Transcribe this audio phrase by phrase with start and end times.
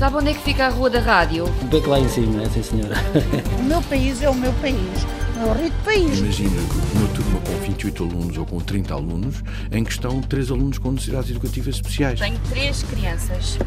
[0.00, 1.44] Sabe onde é que fica a Rua da Rádio?
[1.64, 2.94] Bem lá em cima, sim senhora.
[3.60, 5.04] O meu país é o meu país,
[5.36, 6.20] o meu rico país.
[6.20, 6.58] Imagina
[6.94, 10.92] uma turma com 28 alunos ou com 30 alunos, em que estão três alunos com
[10.92, 12.18] necessidades educativas especiais.
[12.18, 13.58] Tenho três crianças,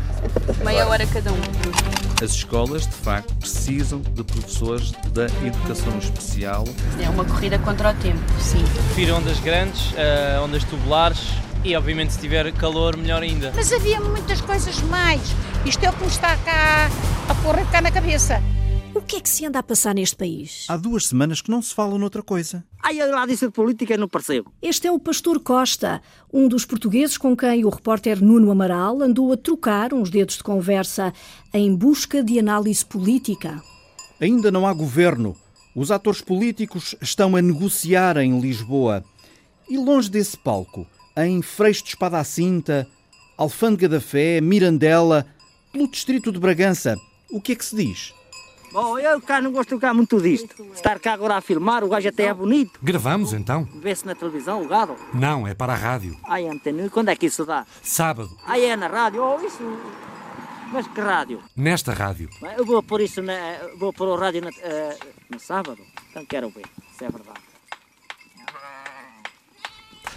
[0.65, 1.40] meia hora cada um.
[2.24, 6.63] As escolas, de facto, precisam de professores da educação especial.
[7.00, 8.63] É uma corrida contra o tempo, sim.
[8.88, 11.28] Prefiro ondas grandes, uh, ondas tubulares
[11.63, 13.53] e, obviamente, se tiver calor, melhor ainda.
[13.55, 15.21] Mas havia muitas coisas mais.
[15.65, 16.90] Isto é o que me está cá
[17.30, 18.41] a pôr cá na cabeça.
[18.94, 20.66] O que é que se anda a passar neste país?
[20.70, 22.63] Há duas semanas que não se fala noutra coisa.
[22.84, 24.54] Ai, eu lá disse de política não percebo.
[24.62, 25.99] Este é o Pastor Costa,
[26.31, 30.43] um dos portugueses com quem o repórter Nuno Amaral andou a trocar uns dedos de
[30.43, 31.12] conversa
[31.52, 33.63] em busca de análise política.
[34.21, 35.35] Ainda não há governo.
[35.76, 39.04] Os atores políticos estão a negociar em Lisboa.
[39.68, 40.85] E longe desse palco,
[41.17, 42.88] em Freixo de Espada à Cinta,
[43.38, 45.26] Alfândega da Fé, Mirandela,
[45.71, 46.95] pelo distrito de Bragança,
[47.31, 48.13] o que é que se diz?
[48.71, 50.55] Bom, eu cá não gosto cá muito disto.
[50.73, 52.79] Estar cá agora a filmar, o gajo até é bonito.
[52.82, 53.68] Gravamos então?
[53.76, 54.96] Vê-se na televisão o gado?
[55.13, 56.18] Não, é para a rádio.
[56.26, 57.68] Ai, Antônio, quando é que isso dá?
[57.84, 58.35] Sábado.
[58.45, 59.21] Ai, é na rádio?
[59.23, 59.62] Oh, isso...
[60.71, 61.40] Mas que rádio?
[61.55, 62.27] Nesta rádio.
[62.57, 63.38] Eu vou pôr isso na...
[63.77, 65.77] Vou pôr o rádio na, uh, no sábado.
[66.09, 66.66] Então quero ver,
[66.97, 67.52] se é verdade.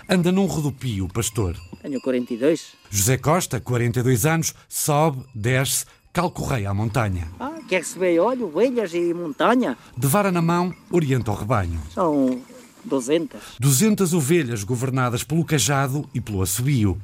[0.08, 1.56] Anda num rodopio, pastor.
[1.82, 2.74] Tenho 42.
[2.88, 7.26] José Costa, 42 anos, sobe, desce, calcorreia a montanha.
[7.40, 9.76] Ah, quer que se olho, ovelhas e montanha?
[9.96, 11.80] De vara na mão, orienta o rebanho.
[11.92, 12.40] São
[12.84, 13.40] 200.
[13.58, 16.96] 200 ovelhas governadas pelo cajado e pelo assobio.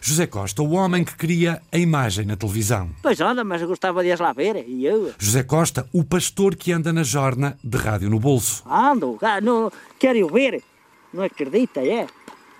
[0.00, 2.90] José Costa, o homem que cria a imagem na televisão.
[3.02, 5.12] Pois anda, mas eu gostava de as lá ver, e eu?
[5.18, 8.62] José Costa, o pastor que anda na jorna de rádio no bolso.
[8.70, 10.62] Ando, não, quero ver.
[11.14, 12.08] Não acredita, é?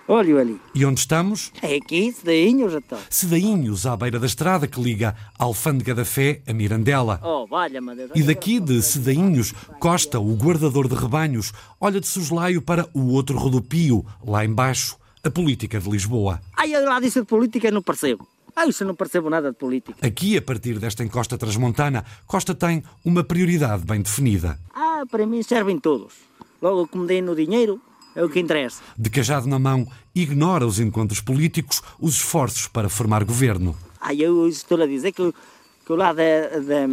[0.07, 0.61] Olha ali.
[0.73, 1.51] E onde estamos?
[1.61, 2.97] É aqui, Sedainhos, então.
[3.09, 7.19] Sedainhos, à beira da estrada que liga a Alfândega da Fé a Mirandela.
[7.21, 8.11] Oh, valha, Deus.
[8.15, 13.37] E daqui de Sedainhos, Costa, o guardador de rebanhos, olha de soslaio para o outro
[13.37, 16.39] rodopio, lá embaixo, a política de Lisboa.
[16.55, 18.25] Ai, eu lá disse de política não percebo.
[18.55, 20.07] Ah, isso não percebo nada de política.
[20.07, 24.57] Aqui, a partir desta encosta transmontana, Costa tem uma prioridade bem definida.
[24.73, 26.13] Ah, para mim servem todos.
[26.61, 27.81] Logo que me deem no dinheiro,
[28.15, 28.81] é o que interessa.
[28.97, 33.75] De cajado na mão, ignora os encontros políticos, os esforços para formar governo.
[33.99, 35.33] Ah, eu estou a dizer que,
[35.85, 36.87] que o lado da, da,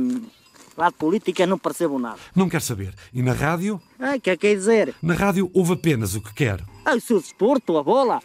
[0.77, 2.19] lado política não percebo nada.
[2.34, 2.94] Não quer saber.
[3.12, 3.81] E na rádio?
[3.99, 4.94] Ah, que é que quer dizer?
[5.03, 6.61] Na rádio ouve apenas o que quer.
[6.84, 8.21] Ah, o seu desporto, a bola.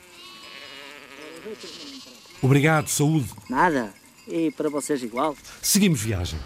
[2.41, 3.29] Obrigado, saúde.
[3.49, 3.93] Nada.
[4.27, 5.35] E para vocês igual.
[5.61, 6.39] Seguimos viagem.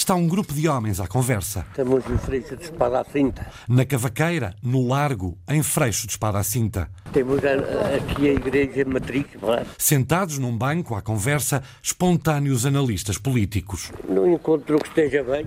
[0.00, 1.66] Está um grupo de homens à conversa.
[1.68, 3.46] Estamos no Freixo de Espada à Cinta.
[3.68, 6.88] Na Cavaqueira, no Largo, em Freixo de Espada à Cinta.
[7.12, 9.66] Temos aqui a Igreja Matriz, claro.
[9.76, 13.92] Sentados num banco à conversa, espontâneos analistas políticos.
[14.08, 15.46] Não encontro que esteja bem.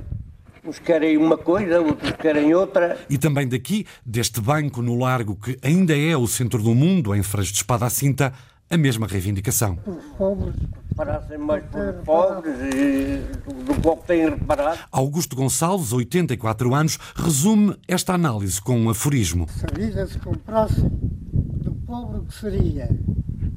[0.64, 3.00] Uns querem uma coisa, outros querem outra.
[3.10, 7.24] E também daqui, deste banco no Largo, que ainda é o centro do mundo, em
[7.24, 8.32] Freixo de Espada à Cinta,
[8.74, 9.78] a mesma reivindicação.
[9.86, 10.56] Os pobres
[10.96, 13.18] parassem mais por pobres e
[13.66, 14.80] do pouco têm reparado.
[14.92, 19.48] Augusto Gonçalves, 84 anos, resume esta análise com um aforismo.
[19.48, 22.90] Se a vida se comprasse, do pobre que seria?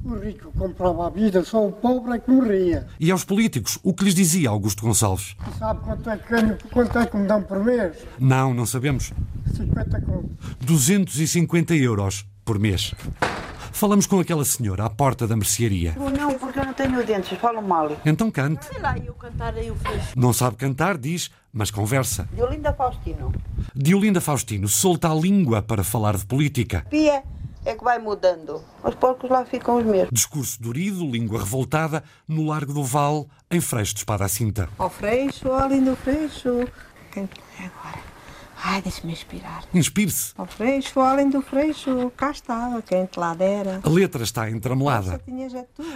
[0.05, 2.87] O rico comprava a vida, só o pobre é que morria.
[3.01, 5.35] E aos políticos, o que lhes dizia Augusto Gonçalves?
[5.51, 7.97] E sabe quanto é que quanto é que me dão por mês?
[8.19, 9.13] Não, não sabemos.
[9.57, 10.37] 50 contos.
[10.61, 12.95] 250 euros por mês.
[13.77, 15.95] Falamos com aquela senhora à porta da mercearia.
[16.19, 17.95] Não, porque eu não tenho dentes, falo mal.
[18.07, 18.65] Então cante.
[18.65, 20.19] Sei lá, eu cantar fecho.
[20.19, 22.27] Não sabe cantar, diz, mas conversa.
[22.33, 23.35] Diolinda Faustino.
[23.75, 26.87] Diolinda Faustino solta a língua para falar de política.
[26.89, 27.23] Pia
[27.67, 28.65] é que vai mudando.
[28.83, 30.09] Os porcos lá ficam os mesmos.
[30.11, 34.71] Discurso durido, língua revoltada, no Largo do Val, em Freixo de Espada à Cinta.
[34.79, 36.67] Ó Freixo, ó lindo Freixo.
[37.13, 37.29] Quem
[37.61, 38.16] é agora?
[38.69, 39.63] Ai, deixa-me inspirar.
[39.73, 40.33] Inspire-se.
[40.37, 43.81] O freixo, além do freixo, cá está, quem te lá dera.
[43.81, 45.21] A letra está entramelada.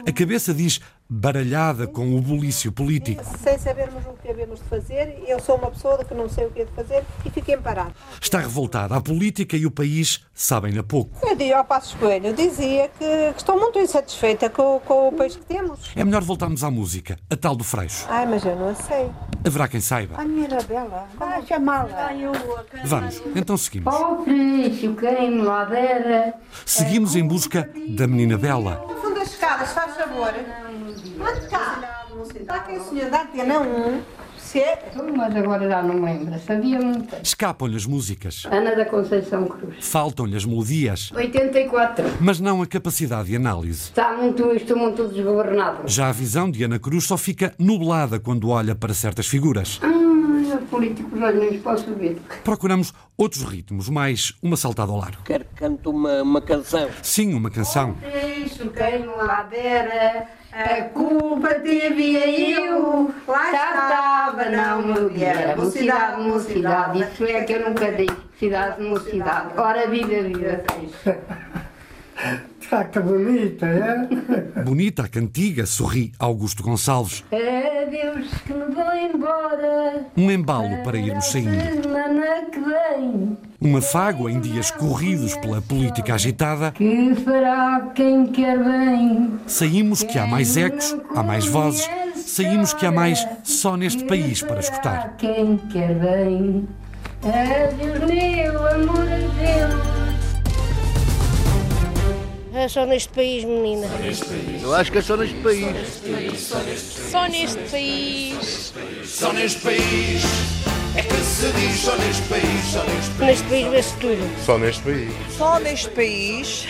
[0.06, 0.80] A cabeça diz
[1.10, 3.24] baralhada com o bulício político.
[3.42, 6.50] Sem sabermos o que devemos de fazer, eu sou uma pessoa que não sei o
[6.50, 7.92] que é de fazer e fiquei parado.
[8.22, 8.94] Está revoltada.
[8.94, 11.10] A política e o país sabem-na pouco.
[11.26, 15.34] Eu dizia ao Passo Coelho, dizia que, que, estou muito insatisfeita com, com o país
[15.34, 15.80] que temos.
[15.96, 18.06] É melhor voltarmos à música, a tal do Freixo.
[18.08, 19.10] Ai, mas eu não sei.
[19.44, 20.14] Haverá quem saiba.
[20.16, 22.10] A minha Anabela, vai chamá-la.
[22.84, 23.92] Vamos, então seguimos.
[23.92, 26.34] Ó Freixo, quem lá dera.
[26.64, 28.86] Seguimos em busca da menina Bela.
[28.88, 30.32] No fundo das escadas, faz favor.
[30.90, 32.06] Ande cá.
[32.34, 34.02] Está aqui o senhor da antena 1.
[34.36, 34.64] Se
[35.16, 36.36] mas agora já não me lembro.
[36.40, 37.14] Sabia muito.
[37.22, 38.42] Escapam-lhe as músicas.
[38.50, 39.76] Ana da Conceição Cruz.
[39.80, 41.12] Faltam-lhe as melodias.
[41.12, 42.04] 84.
[42.20, 43.82] Mas não a capacidade de análise.
[43.84, 45.82] Está muito, estou muito desgovernado.
[45.86, 49.78] Já a visão de Ana Cruz só fica nublada quando olha para certas figuras.
[49.82, 50.09] Ah,
[50.70, 52.18] políticos, olha, nem os posso ver.
[52.44, 55.22] Procuramos outros ritmos, mais uma saltada ao largo.
[55.24, 56.88] Quero que cante uma, uma canção.
[57.02, 57.96] Sim, uma canção.
[58.00, 62.16] Deixo quem ladeira, a culpa teve
[62.52, 63.12] eu.
[63.26, 65.56] Lá estava, não me viera.
[65.56, 68.08] Mocidade, mocidade, isso é que eu nunca dei.
[68.38, 69.52] Cidade, mocidade.
[69.56, 71.16] Ora, viva, viva, Está
[72.92, 74.62] que bonita, é?
[74.62, 77.24] Bonita a cantiga, sorri Augusto Gonçalves.
[77.32, 80.06] Adeus que me vou embora.
[80.16, 81.82] Um embalo para irmos saindo.
[81.82, 83.36] Semana que vem.
[83.60, 86.70] Uma fágua em dias corridos pela política agitada.
[86.72, 89.38] Que fará quem quer bem.
[89.46, 91.88] Saímos que há mais ecos, há mais vozes.
[92.14, 95.16] Saímos que há mais só neste país para escutar.
[95.18, 96.68] Quem quer bem.
[97.22, 99.99] Adeus, meu amor, adeus.
[102.60, 103.86] É só neste país, menina.
[104.62, 106.02] Eu acho que é só neste país.
[107.10, 108.74] Só neste país.
[109.06, 110.22] Só neste país.
[110.94, 113.30] É que se diz só neste país, só neste país.
[113.30, 114.44] Neste país vê-se tudo.
[114.44, 115.12] Só neste país.
[115.38, 116.66] Só neste país.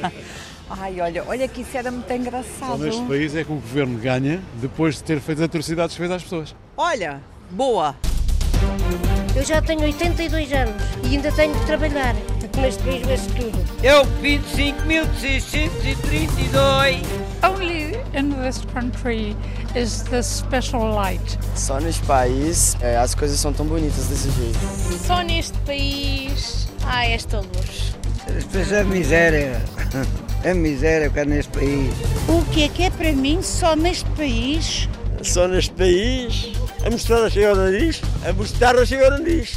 [0.70, 2.70] Ai, olha, olha que isso era muito engraçado.
[2.70, 6.22] Só neste país é que o governo ganha depois de ter feito atrocidades fez às
[6.22, 6.56] pessoas.
[6.78, 7.94] Olha, boa.
[9.36, 12.14] Eu já tenho 82 anos e ainda tenho que trabalhar,
[12.60, 13.58] neste país vê-se tudo.
[13.82, 17.02] Eu 25.632.
[17.42, 19.36] Only in this country
[19.74, 21.38] is this special light.
[21.54, 24.58] Só neste país é, as coisas são tão bonitas desse jeito.
[25.06, 27.94] Só neste país há esta luz.
[28.38, 29.62] Isto é miséria.
[30.42, 31.92] É miséria que é neste país.
[32.28, 34.88] O que é que é para mim só neste país?
[35.22, 36.52] Só neste país.
[36.84, 38.00] A mostrar chega ao nariz.
[38.24, 39.56] A mostrar chega ao nariz.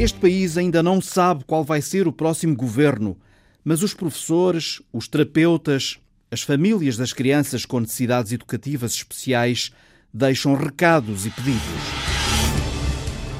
[0.00, 3.18] Este país ainda não sabe qual vai ser o próximo governo,
[3.62, 5.98] mas os professores, os terapeutas,
[6.30, 9.70] as famílias das crianças com necessidades educativas especiais
[10.10, 11.60] deixam recados e pedidos.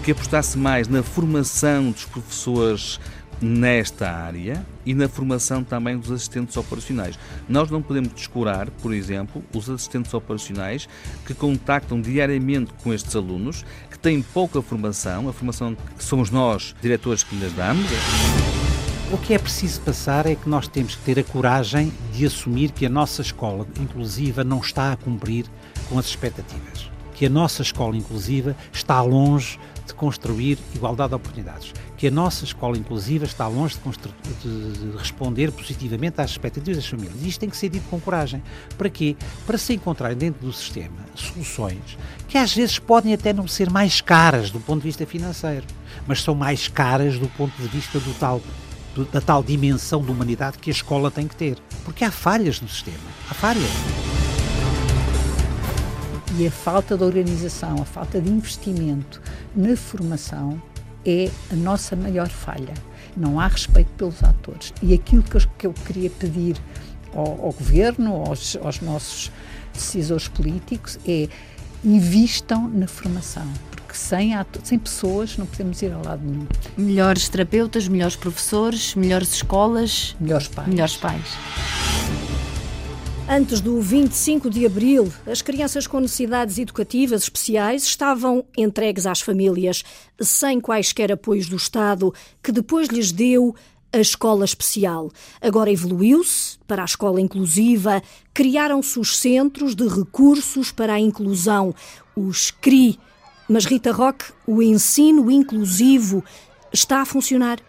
[0.05, 3.01] Que apostasse mais na formação dos professores
[3.41, 7.19] nesta área e na formação também dos assistentes operacionais.
[7.49, 10.89] Nós não podemos descurar, por exemplo, os assistentes operacionais
[11.25, 13.65] que contactam diariamente com estes alunos,
[14.01, 17.87] têm pouca formação, a formação que somos nós, diretores, que lhes damos.
[19.13, 22.71] O que é preciso passar é que nós temos que ter a coragem de assumir
[22.71, 25.47] que a nossa escola inclusiva não está a cumprir
[25.89, 26.91] com as expectativas.
[27.21, 31.75] Que a nossa escola inclusiva está longe de construir igualdade de oportunidades.
[31.99, 36.87] Que a nossa escola inclusiva está longe de, de, de, responder positivamente às expectativas das
[36.87, 37.23] famílias.
[37.23, 38.43] Isto tem que ser dito com coragem.
[38.79, 39.19] Para quê?
[39.47, 44.01] Para se encontrarem dentro do sistema soluções que às vezes podem até não ser mais
[44.01, 45.67] caras do ponto de vista financeiro,
[46.07, 48.41] mas são mais caras do ponto de vista do tal
[49.13, 51.59] da tal dimensão de humanidade que a escola tem que ter.
[51.85, 52.99] Porque há falhas no sistema.
[53.29, 54.20] Há falhas.
[56.41, 59.21] E a falta de organização, a falta de investimento
[59.55, 60.61] na formação
[61.05, 62.73] é a nossa maior falha.
[63.15, 64.73] Não há respeito pelos atores.
[64.83, 66.57] E aquilo que eu, que eu queria pedir
[67.15, 69.31] ao, ao governo, aos, aos nossos
[69.75, 71.29] decisores políticos, é
[71.85, 74.33] invistam na formação porque sem,
[74.65, 76.47] sem pessoas não podemos ir ao lado nenhum.
[76.79, 80.69] Melhores terapeutas, melhores professores, melhores escolas, melhores pais.
[80.69, 81.90] Melhores pais.
[83.33, 89.85] Antes do 25 de abril, as crianças com necessidades educativas especiais estavam entregues às famílias,
[90.21, 92.13] sem quaisquer apoios do Estado,
[92.43, 93.55] que depois lhes deu
[93.93, 95.13] a escola especial.
[95.41, 98.03] Agora evoluiu-se para a escola inclusiva,
[98.35, 101.73] criaram-se os centros de recursos para a inclusão,
[102.17, 102.99] os CRI.
[103.49, 106.25] Mas, Rita Roque, o ensino inclusivo
[106.73, 107.61] está a funcionar?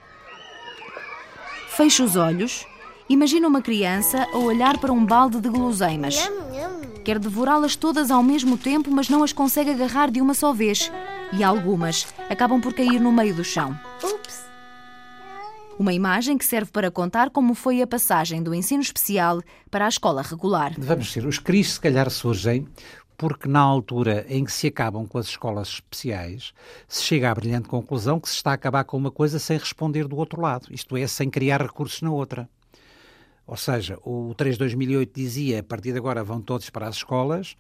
[1.70, 2.66] Feche os olhos
[3.12, 6.16] Imagina uma criança a olhar para um balde de guloseimas.
[7.04, 10.90] Quer devorá-las todas ao mesmo tempo, mas não as consegue agarrar de uma só vez.
[11.34, 13.78] E algumas acabam por cair no meio do chão.
[14.02, 14.46] Ups!
[15.78, 19.90] Uma imagem que serve para contar como foi a passagem do ensino especial para a
[19.90, 20.74] escola regular.
[20.78, 22.66] Vamos ser, os CRIs se calhar surgem
[23.18, 26.54] porque na altura em que se acabam com as escolas especiais,
[26.88, 30.08] se chega à brilhante conclusão que se está a acabar com uma coisa sem responder
[30.08, 32.50] do outro lado, isto é, sem criar recursos na outra.
[33.52, 37.58] Ou seja, o 3 2008 dizia a partir de agora vão todos para as escolas,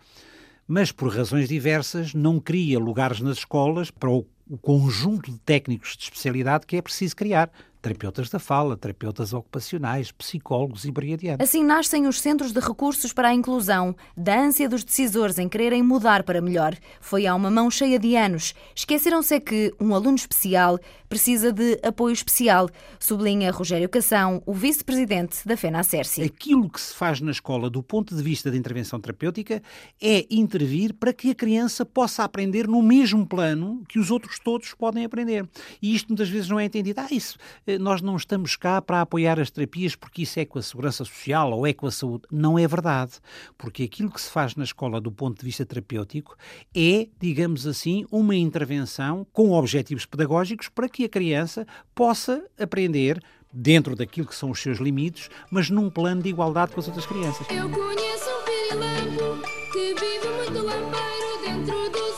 [0.66, 5.98] mas por razões diversas não cria lugares nas escolas para o, o conjunto de técnicos
[5.98, 7.52] de especialidade que é preciso criar.
[7.82, 11.44] Terapeutas da fala, terapeutas ocupacionais, psicólogos e brigadianos.
[11.44, 15.82] Assim nascem os Centros de Recursos para a Inclusão, da ânsia dos decisores em quererem
[15.82, 16.76] mudar para melhor.
[17.00, 18.54] Foi há uma mão cheia de anos.
[18.76, 20.80] Esqueceram-se é que um aluno especial
[21.12, 26.24] precisa de apoio especial, sublinha Rogério Cação, o vice-presidente da FENACERCI.
[26.24, 29.62] Aquilo que se faz na escola do ponto de vista da intervenção terapêutica
[30.02, 34.74] é intervir para que a criança possa aprender no mesmo plano que os outros todos
[34.74, 35.46] podem aprender.
[35.82, 37.02] E isto muitas vezes não é entendido.
[37.02, 37.38] Ah, isso,
[37.80, 41.51] nós não estamos cá para apoiar as terapias porque isso é com a segurança social
[41.51, 42.24] ou é com a saúde.
[42.32, 43.13] Não é verdade.
[43.58, 46.36] Porque aquilo que se faz na escola do ponto de vista terapêutico
[46.75, 53.22] é, digamos assim, uma intervenção com objetivos pedagógicos para que a criança possa aprender
[53.54, 57.06] dentro daquilo que são os seus limites, mas num plano de igualdade com as outras
[57.06, 57.46] crianças.
[57.50, 62.11] Eu conheço um que vive muito dentro gente.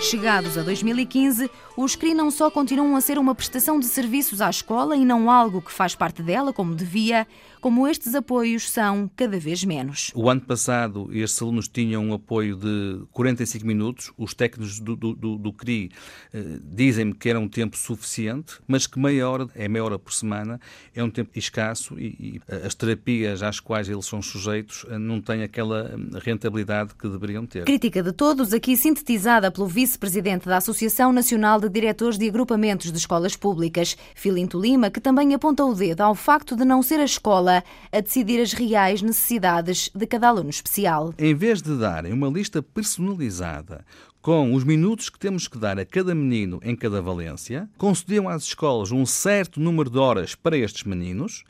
[0.00, 4.48] Chegados a 2015, os CRI não só continuam a ser uma prestação de serviços à
[4.48, 7.26] escola e não algo que faz parte dela como devia,
[7.60, 10.10] como estes apoios são cada vez menos.
[10.14, 14.10] O ano passado, estes alunos tinham um apoio de 45 minutos.
[14.16, 15.90] Os técnicos do, do, do, do CRI
[16.32, 20.14] eh, dizem-me que era um tempo suficiente, mas que meia hora, é meia hora por
[20.14, 20.58] semana,
[20.94, 25.20] é um tempo escasso e, e as terapias às quais eles são sujeitos eh, não
[25.20, 27.64] têm aquela hum, rentabilidade que deveriam ter.
[27.64, 32.98] Crítica de todos, aqui sintetizada pelo vice-presidente da Associação Nacional de Diretores de Agrupamentos de
[32.98, 37.04] Escolas Públicas, Filinto Lima, que também aponta o dedo ao facto de não ser a
[37.04, 41.12] escola a decidir as reais necessidades de cada aluno especial.
[41.18, 43.84] Em vez de darem uma lista personalizada
[44.22, 48.44] com os minutos que temos que dar a cada menino em cada valência, concediam às
[48.44, 51.42] escolas um certo número de horas para estes meninos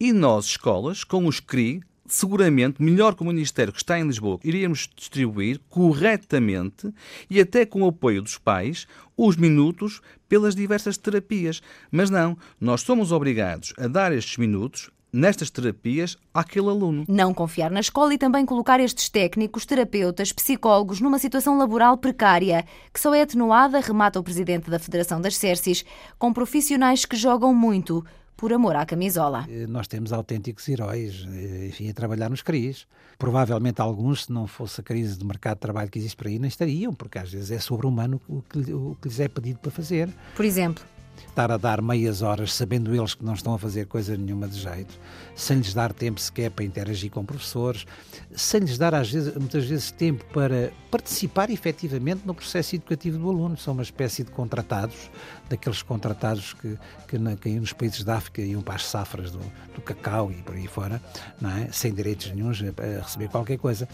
[0.00, 1.80] e nós, escolas, com os CRI,
[2.14, 6.92] seguramente, melhor que o Ministério que está em Lisboa, iríamos distribuir corretamente
[7.28, 11.60] e até com o apoio dos pais os minutos pelas diversas terapias.
[11.90, 17.04] Mas não, nós somos obrigados a dar estes minutos nestas terapias àquele aluno.
[17.08, 22.64] Não confiar na escola e também colocar estes técnicos, terapeutas, psicólogos numa situação laboral precária,
[22.92, 25.84] que só é atenuada, remata o presidente da Federação das Cercis,
[26.18, 28.04] com profissionais que jogam muito
[28.36, 29.46] por amor à camisola.
[29.68, 31.26] Nós temos autênticos heróis,
[31.66, 32.86] enfim, a trabalhar nos CRIs.
[33.18, 36.38] Provavelmente alguns, se não fosse a crise de mercado de trabalho que existe por aí,
[36.38, 39.70] não estariam, porque às vezes é sobre-humano o que, o que lhes é pedido para
[39.70, 40.08] fazer.
[40.34, 40.84] Por exemplo?
[41.28, 44.60] Estar a dar meias horas, sabendo eles que não estão a fazer coisa nenhuma de
[44.60, 44.98] jeito,
[45.34, 47.86] sem lhes dar tempo sequer para interagir com professores,
[48.34, 53.28] sem lhes dar às vezes, muitas vezes tempo para participar efetivamente no processo educativo do
[53.28, 53.56] aluno.
[53.56, 55.10] São uma espécie de contratados,
[55.48, 56.78] daqueles contratados que,
[57.08, 59.40] que, na, que nos países da África iam para as safras do,
[59.74, 61.02] do cacau e por aí fora,
[61.42, 61.72] é?
[61.72, 63.88] sem direitos nenhums a, receber qualquer coisa.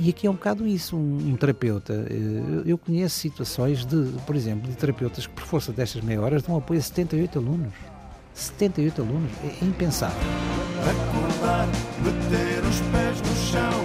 [0.00, 2.06] E aqui é um bocado isso, um, um terapeuta.
[2.08, 6.42] Eh, eu conheço situações de, por exemplo, de terapeutas que por força destas meia horas
[6.42, 7.72] dão apoio a 78 alunos.
[8.34, 10.16] 78 alunos, é, é impensável.
[10.80, 11.68] Acordar,
[12.02, 13.84] meter os pés no chão,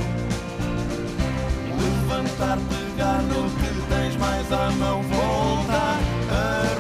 [1.78, 6.00] levantar, pegar no que tens mais à mão, voltar
[6.32, 6.76] a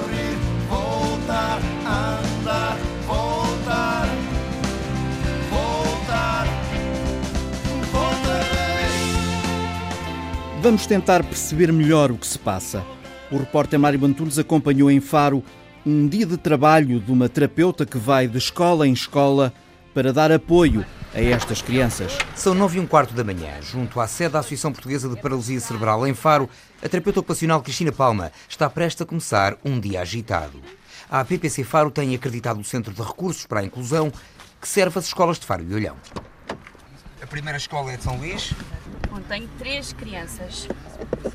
[10.59, 12.83] Vamos tentar perceber melhor o que se passa.
[13.31, 15.43] O repórter Mário Bantunes acompanhou em Faro
[15.85, 19.53] um dia de trabalho de uma terapeuta que vai de escola em escola
[19.93, 20.83] para dar apoio
[21.13, 22.17] a estas crianças.
[22.35, 25.59] São nove e um quarto da manhã, junto à sede da Associação Portuguesa de Paralisia
[25.59, 26.49] Cerebral em Faro,
[26.83, 30.59] a terapeuta ocupacional Cristina Palma está prestes a começar um dia agitado.
[31.09, 34.11] A PPC Faro tem acreditado o Centro de Recursos para a Inclusão,
[34.59, 35.95] que serve às escolas de Faro e Olhão.
[37.21, 38.53] A primeira escola é de São Luís.
[39.17, 40.67] Contém três crianças,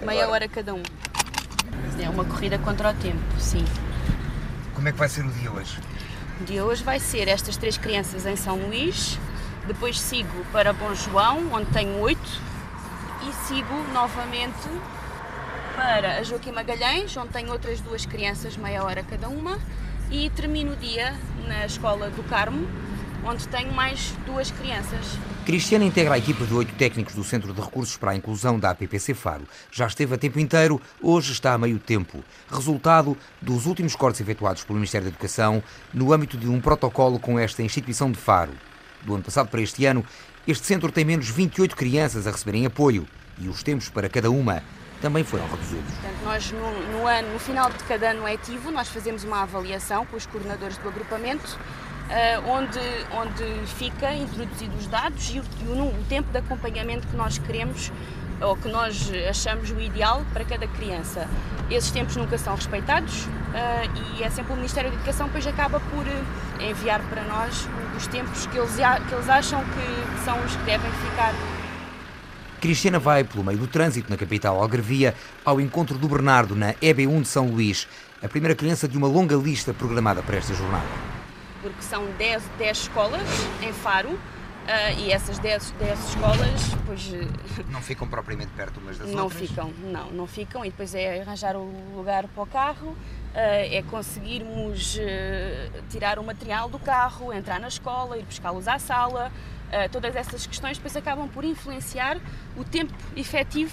[0.06, 0.84] meia hora cada um.
[2.00, 3.64] É uma corrida contra o tempo, sim.
[4.72, 5.80] Como é que vai ser o dia hoje?
[6.40, 9.18] O dia hoje vai ser estas três crianças em São Luís,
[9.66, 12.40] depois sigo para Bom João, onde tenho oito,
[13.28, 14.68] e sigo novamente
[15.74, 19.58] para a Joaquim Magalhães, onde tenho outras duas crianças, meia hora cada uma,
[20.08, 21.16] e termino o dia
[21.48, 22.64] na Escola do Carmo,
[23.24, 25.18] onde tenho mais duas crianças.
[25.44, 28.70] Cristiana integra a equipa de oito técnicos do Centro de Recursos para a Inclusão da
[28.70, 29.42] APPC Faro.
[29.72, 32.22] Já esteve a tempo inteiro, hoje está a meio tempo.
[32.48, 35.60] Resultado dos últimos cortes efetuados pelo Ministério da Educação
[35.92, 38.52] no âmbito de um protocolo com esta instituição de Faro.
[39.02, 40.04] Do ano passado para este ano,
[40.46, 43.04] este centro tem menos 28 crianças a receberem apoio
[43.36, 44.62] e os tempos para cada uma
[45.00, 45.92] também foram reduzidos.
[45.94, 50.06] Portanto, nós no, no, ano, no final de cada ano letivo, nós fazemos uma avaliação
[50.06, 51.58] com os coordenadores do agrupamento
[52.46, 52.78] onde,
[53.12, 57.38] onde fica introduzido os dados e, o, e o, o, tempo de acompanhamento que nós
[57.38, 57.90] queremos
[58.40, 61.28] ou que nós achamos o ideal para cada criança.
[61.70, 65.80] Esses tempos nunca são respeitados uh, e é sempre o Ministério da Educação depois acaba
[65.80, 66.04] por
[66.62, 68.74] enviar para nós os tempos que eles,
[69.08, 71.32] que eles acham que são os que devem ficar.
[72.60, 75.14] Cristiana vai pelo meio do trânsito na capital algarvia
[75.44, 77.88] ao encontro do Bernardo na EB1 de São Luís,
[78.22, 80.86] a primeira criança de uma longa lista programada para esta jornada.
[81.62, 83.22] Porque são 10, 10 escolas
[83.62, 84.18] em Faro
[84.62, 87.10] Uh, e essas 10, 10 escolas, pois.
[87.68, 89.40] Não ficam propriamente perto umas das não outras?
[89.40, 90.64] Não ficam, não, não ficam.
[90.64, 92.96] E depois é arranjar o lugar para o carro, uh,
[93.34, 99.32] é conseguirmos uh, tirar o material do carro, entrar na escola, ir buscá-los à sala.
[99.90, 102.18] todas essas questões depois acabam por influenciar
[102.58, 103.72] o tempo efetivo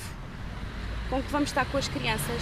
[1.10, 2.42] com que vamos estar com as crianças.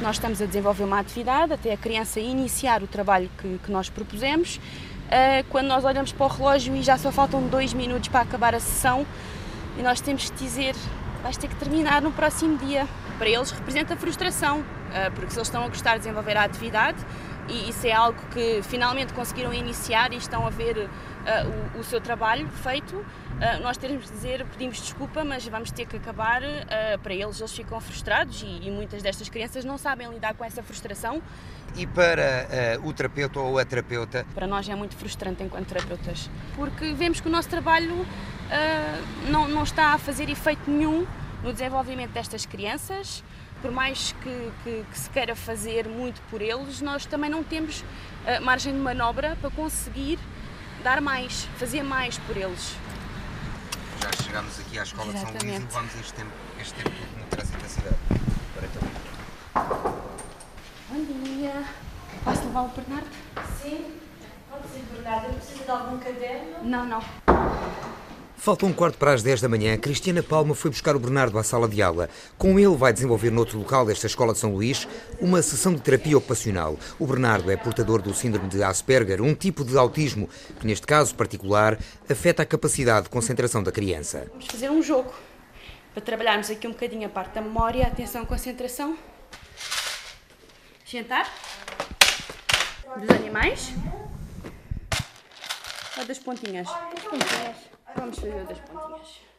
[0.00, 3.90] Nós estamos a desenvolver uma atividade até a criança iniciar o trabalho que, que nós
[3.90, 4.56] propusemos.
[4.56, 8.54] Uh, quando nós olhamos para o relógio e já só faltam dois minutos para acabar
[8.54, 9.06] a sessão,
[9.78, 10.74] e nós temos que dizer:
[11.22, 12.88] vais ter que terminar no próximo dia.
[13.18, 16.96] Para eles representa frustração, uh, porque se eles estão a gostar de desenvolver a atividade
[17.50, 21.84] e isso é algo que finalmente conseguiram iniciar e estão a ver uh, o, o,
[21.84, 26.42] seu trabalho feito, uh, nós temos de dizer, pedimos desculpa, mas vamos ter que acabar.
[26.42, 30.44] Uh, para eles, eles ficam frustrados e, e, muitas destas crianças não sabem lidar com
[30.44, 31.20] essa frustração.
[31.76, 34.26] E para o terapeuta ou a terapeuta?
[34.34, 38.04] Para nós é muito frustrante enquanto terapeutas, porque vemos que o nosso trabalho
[39.30, 41.06] não, não está a fazer efeito nenhum
[41.44, 43.22] no desenvolvimento destas crianças
[43.60, 47.80] por mais que, que, que, se queira fazer muito por eles, nós também não temos
[47.80, 50.18] uh, margem de manobra para conseguir
[50.82, 52.76] dar mais, fazer mais por eles.
[54.02, 55.38] Já chegamos aqui à escola Exatamente.
[55.42, 57.96] de São Luís e levamos este tempo, este tempo no trânsito da cidade.
[58.54, 60.00] Para então.
[60.88, 61.64] Bom dia.
[62.24, 63.08] Posso levar o Bernardo?
[63.62, 64.00] Sim.
[64.50, 65.34] Pode ser Bernardo.
[65.34, 66.64] Precisa de algum caderno?
[66.64, 67.02] Não, não.
[68.40, 71.44] Falta um quarto para as 10 da manhã, Cristiana Palma foi buscar o Bernardo à
[71.44, 72.08] sala de aula.
[72.38, 74.88] Com ele vai desenvolver noutro local desta Escola de São Luís
[75.20, 76.78] uma sessão de terapia ocupacional.
[76.98, 80.26] O Bernardo é portador do síndrome de Asperger, um tipo de autismo
[80.58, 81.78] que, neste caso particular,
[82.08, 84.26] afeta a capacidade de concentração da criança.
[84.30, 85.12] Vamos fazer um jogo
[85.92, 88.96] para trabalharmos aqui um bocadinho a parte da memória, atenção, concentração.
[90.86, 91.30] Sentar.
[92.96, 93.74] Dos animais.
[95.98, 96.66] Ou das pontinhas?
[96.70, 97.79] Pontinhas.
[97.96, 99.30] Vamos fazer das pontinhas.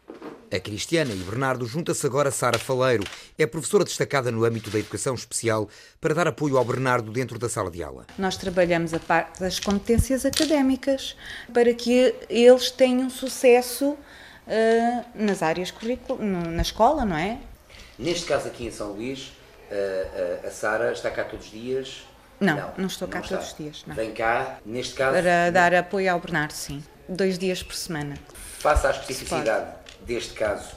[0.53, 3.05] A Cristiana e o Bernardo junta-se agora a Sara Faleiro.
[3.37, 5.69] É professora destacada no âmbito da educação especial
[6.01, 8.05] para dar apoio ao Bernardo dentro da sala de aula.
[8.17, 11.15] Nós trabalhamos a parte das competências académicas
[11.53, 17.39] para que eles tenham sucesso uh, nas áreas curriculares, na escola, não é?
[17.97, 19.31] Neste caso aqui em São Luís,
[19.71, 22.03] uh, uh, a Sara está cá todos os dias?
[22.41, 23.83] Não, não, não estou cá não todos os dias.
[23.87, 23.95] Não.
[23.95, 25.13] Vem cá, neste caso.
[25.13, 26.83] Para dar apoio ao Bernardo, sim.
[27.07, 28.15] Dois dias por semana.
[28.61, 29.71] Face à especificidade
[30.05, 30.69] deste caso,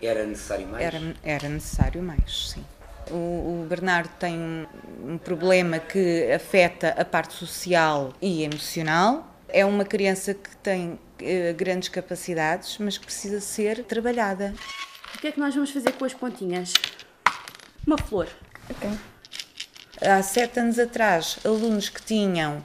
[0.00, 0.84] era necessário mais?
[0.84, 2.64] Era, era necessário mais, sim.
[3.10, 4.66] O, o, Bernardo tem um,
[5.04, 9.26] um problema que afeta a parte social e emocional.
[9.48, 14.54] É uma criança que tem uh, grandes capacidades, mas que precisa ser trabalhada.
[15.14, 16.72] O que é que nós vamos fazer com as pontinhas?
[17.84, 18.28] Uma flor.
[18.70, 18.88] Ok.
[20.00, 22.62] Há sete anos atrás, alunos que tinham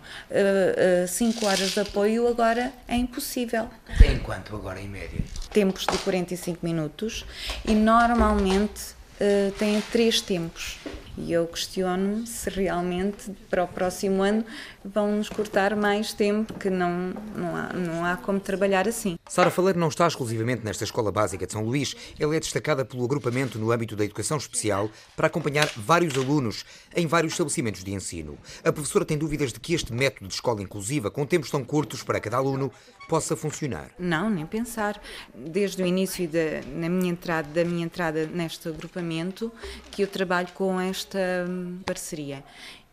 [1.08, 3.70] 5 uh, uh, horas de apoio, agora é impossível.
[3.98, 5.20] Tem quanto agora, em média?
[5.50, 7.26] Tempos de 45 minutos
[7.66, 8.82] e normalmente
[9.22, 10.78] uh, têm três tempos.
[11.24, 14.44] E eu questiono-me se realmente para o próximo ano
[14.84, 19.20] vão nos cortar mais tempo, que não, não, há, não há como trabalhar assim.
[19.30, 21.96] Sara Faleiro não está exclusivamente nesta Escola Básica de São Luís.
[22.20, 27.06] Ela é destacada pelo agrupamento no âmbito da educação especial para acompanhar vários alunos em
[27.06, 28.36] vários estabelecimentos de ensino.
[28.64, 32.02] A professora tem dúvidas de que este método de escola inclusiva, com tempos tão curtos
[32.02, 32.72] para cada aluno,
[33.08, 33.92] possa funcionar.
[34.00, 35.02] Não, nem pensar.
[35.36, 39.52] Desde o início da, na minha entrada, da minha entrada neste agrupamento,
[39.92, 42.44] que eu trabalho com esta hum, parceria.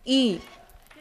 [0.05, 0.41] E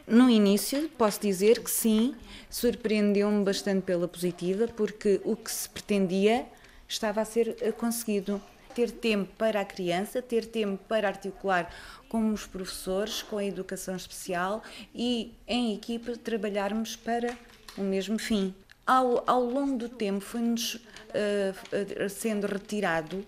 [0.06, 2.14] no início, posso dizer que sim,
[2.48, 6.46] surpreendeu-me bastante pela positiva, porque o que se pretendia
[6.86, 8.40] estava a ser eh, conseguido.
[8.74, 11.68] Ter tempo para a criança, ter tempo para articular
[12.08, 14.62] com os professores, com a educação especial
[14.94, 17.36] e, em equipa, trabalharmos para
[17.76, 18.54] o mesmo fim
[18.88, 23.24] ao, ao longo do tempo foi-nos uh, sendo retirado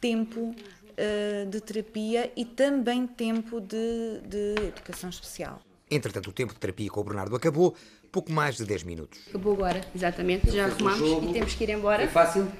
[0.00, 5.60] tempo uh, de terapia e também tempo de, de educação especial.
[5.90, 7.76] Entretanto, o tempo de terapia com o Bernardo acabou,
[8.10, 9.20] pouco mais de 10 minutos.
[9.28, 10.50] Acabou agora, exatamente.
[10.50, 11.98] Já arrumamos e temos que ir embora.
[12.04, 12.52] Foi fácil?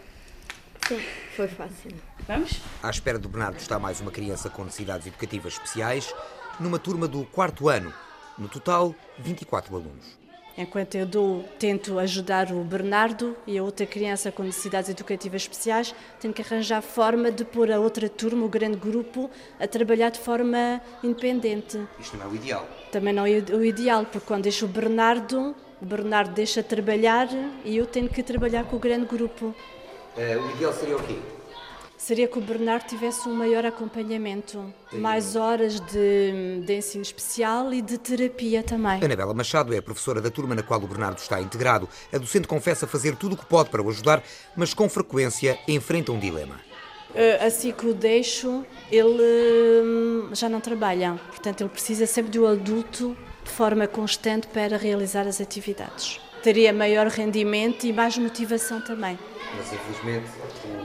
[0.86, 1.00] Sim,
[1.34, 1.90] foi fácil.
[2.28, 2.60] Vamos?
[2.82, 6.14] À espera do Bernardo está mais uma criança com necessidades educativas especiais,
[6.60, 7.92] numa turma do quarto ano.
[8.38, 10.25] No total, 24 alunos.
[10.58, 15.94] Enquanto eu dou, tento ajudar o Bernardo e a outra criança com necessidades educativas especiais,
[16.18, 20.18] tenho que arranjar forma de pôr a outra turma, o grande grupo, a trabalhar de
[20.18, 21.78] forma independente.
[22.00, 22.66] Isto não é o ideal.
[22.90, 27.28] Também não é o ideal, porque quando deixo o Bernardo, o Bernardo deixa trabalhar
[27.62, 29.54] e eu tenho que trabalhar com o grande grupo.
[30.16, 31.18] Uh, o ideal seria o quê?
[31.98, 37.80] Seria que o Bernardo tivesse um maior acompanhamento, mais horas de, de, ensino especial e
[37.80, 39.02] de terapia também.
[39.02, 41.88] Anabela Machado é a professora da turma na qual o Bernardo está integrado.
[42.12, 44.22] A docente confessa fazer tudo o que pode para o ajudar,
[44.54, 46.60] mas com frequência enfrenta um dilema.
[47.44, 51.18] Assim que o deixo, ele hum, já não trabalha.
[51.28, 56.20] Portanto, ele precisa sempre de um adulto de forma constante para realizar as atividades.
[56.42, 59.18] Teria maior rendimento e mais motivação também.
[59.56, 60.26] Mas infelizmente.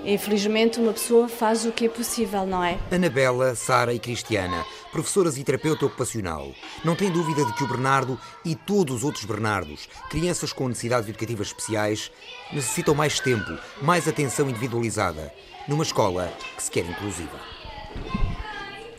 [0.03, 2.79] Infelizmente, uma pessoa faz o que é possível, não é?
[2.91, 6.51] Anabela, Sara e Cristiana, professoras e terapeuta ocupacional,
[6.83, 11.07] não têm dúvida de que o Bernardo e todos os outros Bernardos, crianças com necessidades
[11.07, 12.11] educativas especiais,
[12.51, 15.31] necessitam mais tempo, mais atenção individualizada,
[15.67, 17.39] numa escola que se quer inclusiva.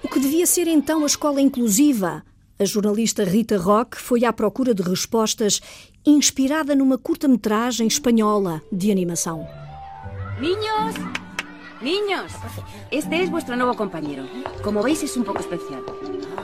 [0.02, 2.22] O que devia ser então a escola inclusiva?
[2.58, 5.60] A jornalista Rita Roque foi à procura de respostas
[6.06, 9.61] inspirada numa curta-metragem espanhola de animação.
[10.40, 10.94] Niños,
[11.80, 12.32] niños,
[12.90, 14.26] este es vuestro nuevo compañero.
[14.62, 15.84] Como veis es un poco especial.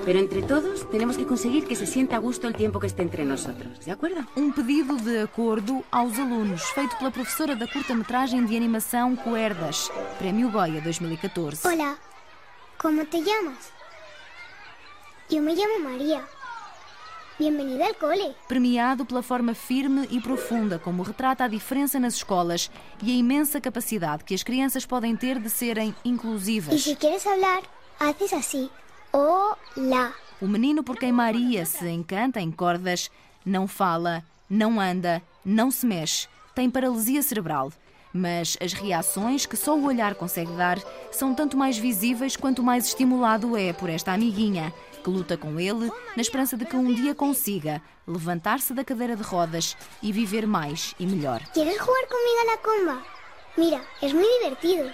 [0.05, 3.03] Pero entre todos tenemos que conseguir que se sienta a gusto el tiempo que esté
[3.03, 3.85] entre nosotros.
[3.85, 4.21] ¿De acuerdo?
[4.37, 10.51] Um pedido de acordo aos alunos, feito pela professora da curta-metragem de animação Cuerdas, Prémio
[10.51, 11.67] Goya 2014.
[11.67, 11.99] Hola,
[12.79, 13.73] ¿cómo te llamas?
[15.29, 16.25] Yo me llamo María.
[17.39, 18.35] Bienvenida al cole.
[18.49, 22.69] Premiado pela forma firme e profunda como retrata a diferença nas escolas
[23.01, 26.75] e a imensa capacidade que as crianças podem ter de serem inclusivas.
[26.75, 27.63] Y si quieres hablar,
[28.01, 28.69] haces así.
[29.13, 30.13] Hola.
[30.41, 33.09] O menino por quem Maria se encanta em cordas
[33.47, 37.73] não fala, não anda, não se mexe, tem paralisia cerebral.
[38.13, 40.79] Mas as reações que só o olhar consegue dar
[41.13, 45.91] são tanto mais visíveis quanto mais estimulado é por esta amiguinha, que luta com ele
[46.17, 50.95] na esperança de que um dia consiga levantar-se da cadeira de rodas e viver mais
[50.99, 51.43] e melhor.
[51.53, 53.03] ¿Quieres jugar conmigo a la comba?
[53.57, 54.91] Mira, es muy divertido.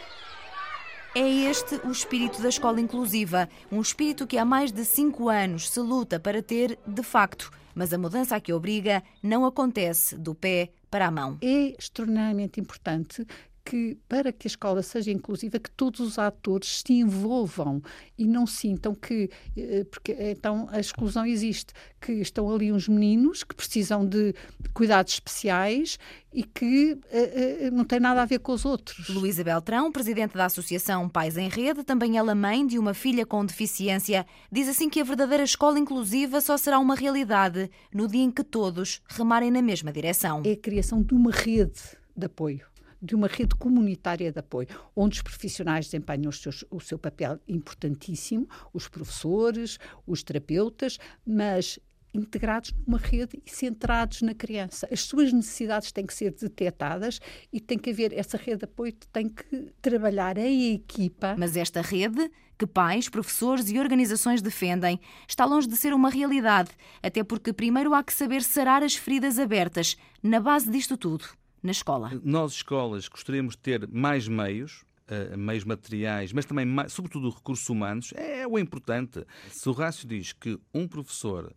[1.16, 5.70] É este o espírito da escola inclusiva, um espírito que há mais de cinco anos
[5.70, 10.34] se luta para ter de facto, mas a mudança a que obriga não acontece do
[10.34, 11.38] pé para a mão.
[11.40, 13.24] É extraordinariamente importante
[13.64, 17.82] que, para que a escola seja inclusiva, que todos os atores se envolvam
[18.18, 23.42] e não sintam que, eh, porque então a exclusão existe, que estão ali uns meninos
[23.42, 24.34] que precisam de
[24.74, 25.98] cuidados especiais
[26.32, 29.08] e que uh, uh, não tem nada a ver com os outros.
[29.08, 33.46] Luísa Beltrão, presidente da Associação Pais em Rede, também ela mãe de uma filha com
[33.46, 38.30] deficiência, diz assim que a verdadeira escola inclusiva só será uma realidade no dia em
[38.30, 40.42] que todos remarem na mesma direção.
[40.44, 41.80] É a criação de uma rede
[42.16, 42.73] de apoio
[43.04, 48.48] de uma rede comunitária de apoio, onde os profissionais desempenham seus, o seu papel importantíssimo,
[48.72, 51.78] os professores, os terapeutas, mas
[52.14, 54.88] integrados numa rede e centrados na criança.
[54.90, 57.20] As suas necessidades têm que ser detectadas
[57.52, 61.34] e tem que haver essa rede de apoio, tem que trabalhar em equipa.
[61.36, 66.70] Mas esta rede, que pais, professores e organizações defendem, está longe de ser uma realidade,
[67.02, 71.26] até porque primeiro há que saber sarar as feridas abertas na base disto tudo,
[71.64, 72.12] na escola.
[72.22, 78.10] Nós, escolas, gostaríamos de ter mais meios, Uh, meios materiais, mas também, sobretudo, recursos humanos,
[78.16, 79.22] é o importante.
[79.50, 81.54] Se o rácio diz que um professor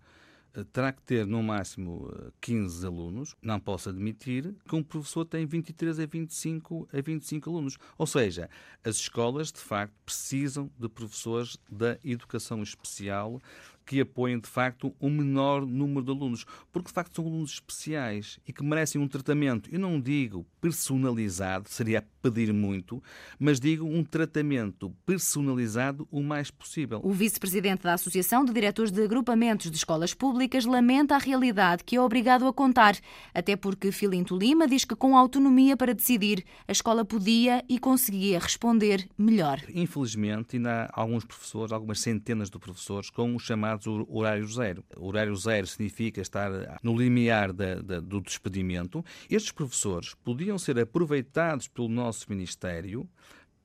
[0.54, 5.24] uh, terá que ter no máximo uh, 15 alunos, não posso admitir que um professor
[5.24, 7.78] tem 23 a 25 a 25 alunos.
[7.98, 8.50] Ou seja,
[8.84, 13.40] as escolas, de facto, precisam de professores da educação especial
[13.88, 16.46] que apoiem, de facto, um menor número de alunos.
[16.74, 21.70] Porque, de facto, são alunos especiais e que merecem um tratamento, eu não digo personalizado,
[21.70, 23.02] seria pedir muito,
[23.40, 27.00] mas digo um tratamento personalizado o mais possível.
[27.02, 31.96] O vice-presidente da Associação de Diretores de Agrupamentos de Escolas Públicas lamenta a realidade que
[31.96, 32.98] é obrigado a contar,
[33.34, 38.40] até porque Filinto Lima diz que, com autonomia para decidir, a escola podia e conseguia
[38.40, 39.62] responder melhor.
[39.74, 43.77] Infelizmente, ainda há alguns professores, algumas centenas de professores, com o chamado
[44.10, 44.84] horário zero.
[44.98, 49.04] O horário zero significa estar no limiar da, da, do despedimento.
[49.30, 53.08] Estes professores podiam ser aproveitados pelo nosso Ministério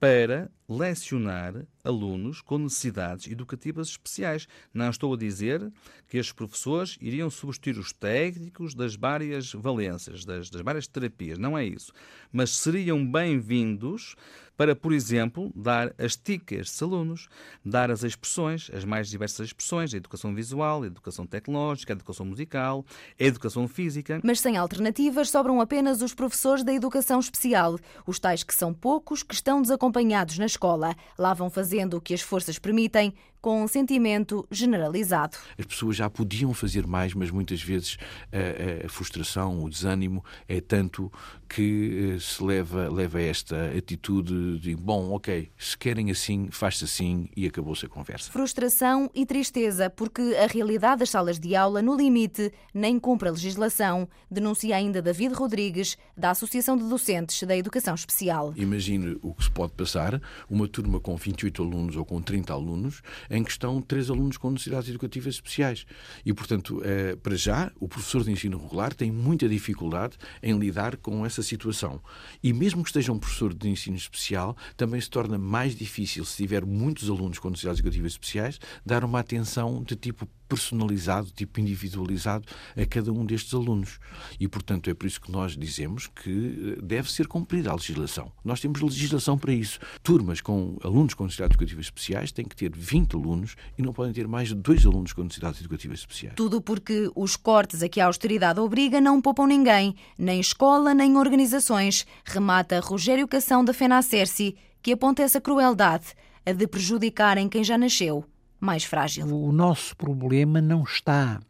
[0.02, 4.48] para lecionar alunos com necessidades educativas especiais.
[4.74, 5.72] Não estou a dizer
[6.08, 11.38] que estes professores iriam substituir os técnicos das várias valências, das, das várias terapias.
[11.38, 11.92] Não é isso.
[12.32, 14.16] Mas seriam bem-vindos
[14.62, 17.28] para, por exemplo, dar as TIC a estes alunos,
[17.64, 22.24] dar as expressões, as mais diversas expressões, a educação visual, a educação tecnológica, a educação
[22.24, 22.86] musical,
[23.18, 24.20] a educação física.
[24.22, 29.24] Mas sem alternativas, sobram apenas os professores da educação especial, os tais que são poucos,
[29.24, 30.94] que estão desacompanhados na escola.
[31.18, 35.36] Lá vão fazendo o que as forças permitem, com um sentimento generalizado.
[35.58, 37.98] As pessoas já podiam fazer mais, mas muitas vezes
[38.32, 41.12] a, a frustração, o desânimo é tanto
[41.48, 46.84] que eh, se leva, leva a esta atitude de bom, ok, se querem assim, faz-se
[46.84, 48.32] assim e acabou-se a conversa.
[48.32, 53.32] Frustração e tristeza, porque a realidade das salas de aula, no limite, nem cumpre a
[53.32, 58.54] legislação, denuncia ainda David Rodrigues, da Associação de Docentes da Educação Especial.
[58.56, 63.02] Imagine o que se pode passar, uma turma com 28 alunos ou com 30 alunos,
[63.32, 65.86] em que estão três alunos com necessidades educativas especiais.
[66.24, 70.98] E, portanto, eh, para já, o professor de ensino regular tem muita dificuldade em lidar
[70.98, 71.98] com essa situação.
[72.42, 76.36] E mesmo que esteja um professor de ensino especial, também se torna mais difícil, se
[76.36, 82.44] tiver muitos alunos com necessidades educativas especiais, dar uma atenção de tipo personalizado, tipo individualizado
[82.76, 83.98] a cada um destes alunos.
[84.38, 88.30] E, portanto, é por isso que nós dizemos que eh, deve ser cumprida a legislação.
[88.44, 89.80] Nós temos legislação para isso.
[90.02, 94.12] Turmas com alunos com necessidades educativas especiais têm que ter 20 alunos e não podem
[94.12, 96.36] ter mais de dois alunos com necessidades educativas especiais.
[96.36, 101.16] Tudo porque os cortes a que a austeridade obriga não poupam ninguém, nem escola, nem
[101.16, 106.08] organizações, remata Rogério Cação da FENACERCI, que aponta essa crueldade,
[106.44, 108.26] a de prejudicarem quem já nasceu
[108.62, 109.26] mais frágil.
[109.26, 111.40] O nosso problema não está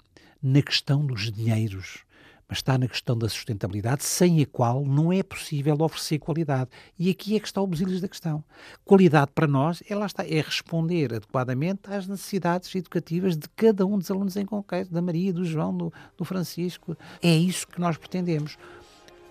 [0.43, 2.05] na questão dos dinheiros,
[2.49, 6.71] mas está na questão da sustentabilidade, sem a qual não é possível oferecer qualidade.
[6.99, 8.43] E aqui é que está o basilis da questão.
[8.83, 14.11] Qualidade para nós, ela está, é responder adequadamente às necessidades educativas de cada um dos
[14.11, 16.97] alunos em concreto, da Maria, do João, do, do Francisco.
[17.23, 18.57] É isso que nós pretendemos.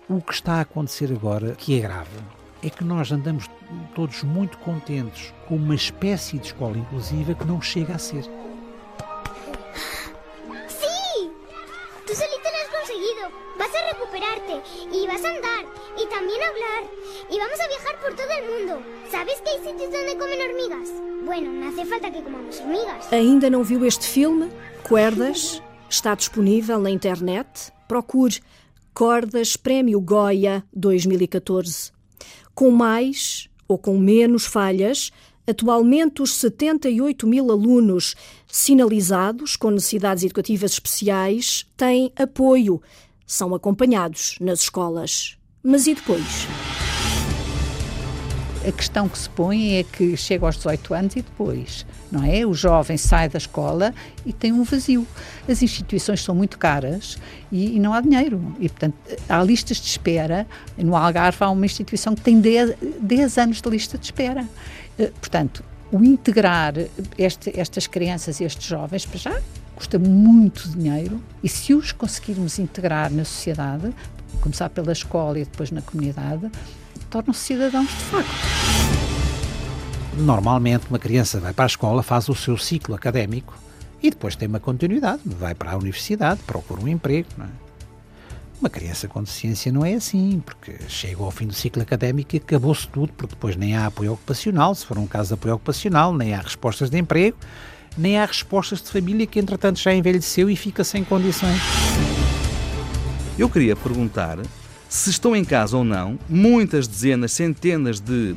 [0.08, 2.10] O que está a acontecer agora, que é grave,
[2.62, 3.50] é que nós andamos
[3.94, 8.22] todos muito contentes com uma espécie de escola inclusiva que não chega a ser.
[10.68, 11.30] ¡Sí!
[12.06, 13.22] Tú solito lo has conseguido.
[13.58, 15.64] Vas a recuperarte y vas a andar
[15.98, 16.84] y también hablar
[17.30, 18.82] y vamos a viajar por todo el mundo.
[19.10, 20.88] ¿Sabes que hay sitios donde comen hormigas?
[21.24, 23.12] Bueno, no hace falta que comamos hormigas.
[23.12, 24.50] Ainda não viu este filme?
[24.82, 25.62] Cuerdas?
[25.90, 27.72] Está disponível na internet.
[27.86, 28.40] Procure
[28.94, 31.91] Cordas Prémio Goya 2014.
[32.54, 35.10] Com mais ou com menos falhas,
[35.46, 38.14] atualmente os 78 mil alunos
[38.46, 42.80] sinalizados com necessidades educativas especiais têm apoio,
[43.26, 45.36] são acompanhados nas escolas.
[45.62, 46.46] Mas e depois?
[48.66, 52.44] A questão que se põe é que chega aos 18 anos e depois, não é?
[52.44, 53.94] O jovem sai da escola
[54.24, 55.06] e tem um vazio.
[55.48, 57.18] As instituições são muito caras
[57.50, 58.54] e, e não há dinheiro.
[58.60, 58.94] E, portanto,
[59.28, 60.46] há listas de espera.
[60.76, 64.46] No Algarve há uma instituição que tem 10, 10 anos de lista de espera.
[64.98, 66.74] Eh, Portanto, o integrar
[67.18, 69.42] este, estas crianças e estes jovens, para já,
[69.74, 73.92] custa muito dinheiro e se os conseguirmos integrar na sociedade,
[74.40, 76.50] começar pela escola e depois na comunidade,
[77.10, 79.01] tornam-se cidadãos de facto.
[80.16, 83.54] Normalmente, uma criança vai para a escola, faz o seu ciclo académico
[84.02, 85.22] e depois tem uma continuidade.
[85.24, 87.28] Vai para a universidade, procura um emprego.
[87.40, 87.72] é?
[88.60, 92.38] Uma criança com deficiência não é assim, porque chega ao fim do ciclo académico e
[92.38, 96.14] acabou-se tudo, porque depois nem há apoio ocupacional, se for um caso de apoio ocupacional,
[96.14, 97.36] nem há respostas de emprego,
[97.96, 101.60] nem há respostas de família que, entretanto, já envelheceu e fica sem condições.
[103.38, 104.38] Eu queria perguntar
[104.88, 108.36] se estão em casa ou não muitas dezenas, centenas de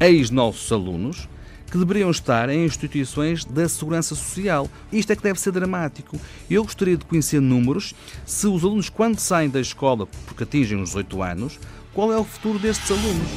[0.00, 1.28] ex-nossos alunos
[1.70, 4.70] que deveriam estar em instituições da segurança social.
[4.92, 6.20] Isto é que deve ser dramático.
[6.48, 10.90] Eu gostaria de conhecer números se os alunos, quando saem da escola, porque atingem os
[10.90, 11.58] 18 anos,
[11.92, 13.28] qual é o futuro destes alunos?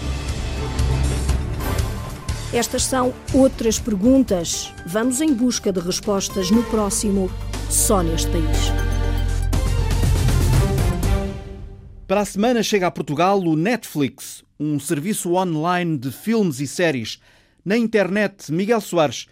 [2.54, 4.72] Estas são outras perguntas.
[4.86, 7.32] Vamos em busca de respostas no próximo
[7.70, 8.72] Só neste país.
[12.08, 17.22] Para a semana chega a Portugal o Netflix, um serviço online de filmes e séries.
[17.63, 19.28] Na internet, Miguel Soares,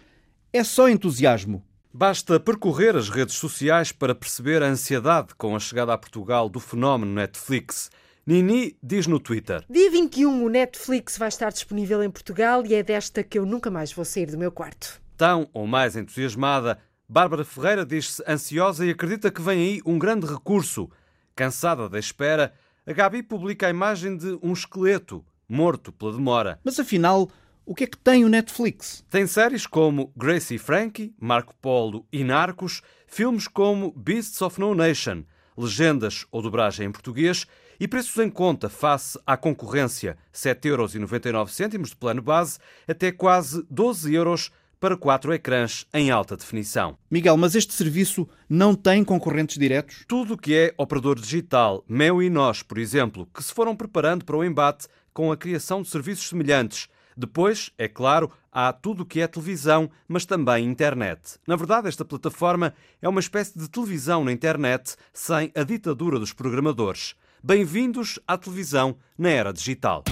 [0.52, 1.64] é só entusiasmo.
[1.92, 6.60] Basta percorrer as redes sociais para perceber a ansiedade com a chegada a Portugal do
[6.60, 7.90] fenómeno Netflix.
[8.26, 12.82] Nini diz no Twitter: Dia 21 o Netflix vai estar disponível em Portugal e é
[12.82, 15.00] desta que eu nunca mais vou sair do meu quarto.
[15.16, 20.26] Tão ou mais entusiasmada, Bárbara Ferreira diz-se ansiosa e acredita que vem aí um grande
[20.26, 20.90] recurso.
[21.34, 22.52] Cansada da espera,
[22.86, 26.60] a Gabi publica a imagem de um esqueleto morto pela demora.
[26.64, 27.28] Mas afinal,
[27.68, 29.04] O que é que tem o Netflix?
[29.10, 34.72] Tem séries como Gracie e Frankie, Marco Polo e Narcos, filmes como Beasts of No
[34.72, 35.24] Nation,
[35.58, 37.44] legendas ou dobragem em português
[37.80, 44.52] e preços em conta face à concorrência, 7,99€ de plano base até quase 12 euros
[44.80, 46.96] para quatro ecrãs em alta definição.
[47.10, 50.04] Miguel, mas este serviço não tem concorrentes diretos?
[50.06, 54.24] Tudo o que é operador digital, Mel e Nós, por exemplo, que se foram preparando
[54.24, 59.06] para o embate com a criação de serviços semelhantes, depois, é claro, há tudo o
[59.06, 61.38] que é televisão, mas também internet.
[61.46, 66.34] Na verdade, esta plataforma é uma espécie de televisão na internet sem a ditadura dos
[66.34, 67.14] programadores.
[67.42, 70.04] Bem-vindos à televisão na era digital.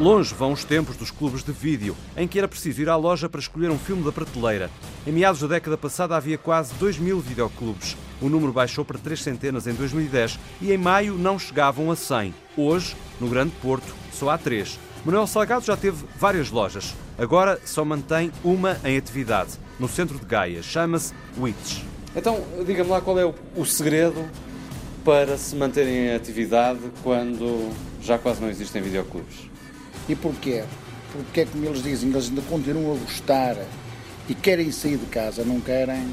[0.00, 3.28] Longe vão os tempos dos clubes de vídeo, em que era preciso ir à loja
[3.28, 4.70] para escolher um filme da prateleira.
[5.06, 7.98] Em meados da década passada havia quase 2 mil videoclubes.
[8.18, 12.34] O número baixou para três centenas em 2010 e em maio não chegavam a 100.
[12.56, 14.78] Hoje, no Grande Porto, só há três.
[15.04, 16.94] Manuel Salgado já teve várias lojas.
[17.18, 20.62] Agora só mantém uma em atividade, no centro de Gaia.
[20.62, 21.82] Chama-se Wits.
[22.16, 24.26] Então, diga-me lá qual é o, o segredo
[25.04, 29.50] para se manterem em atividade quando já quase não existem videoclubes.
[30.10, 30.64] E porquê?
[31.12, 33.56] Porque é como eles dizem, eles ainda continuam a gostar
[34.28, 36.04] e querem sair de casa, não querem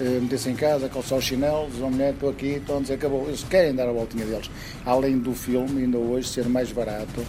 [0.00, 3.26] eh, meter-se em casa, calçar os chinelos, dizer, mulher, estou aqui, estou a dizer, acabou.
[3.28, 4.50] Eles querem dar a voltinha deles.
[4.86, 7.22] Além do filme, ainda hoje, ser mais barato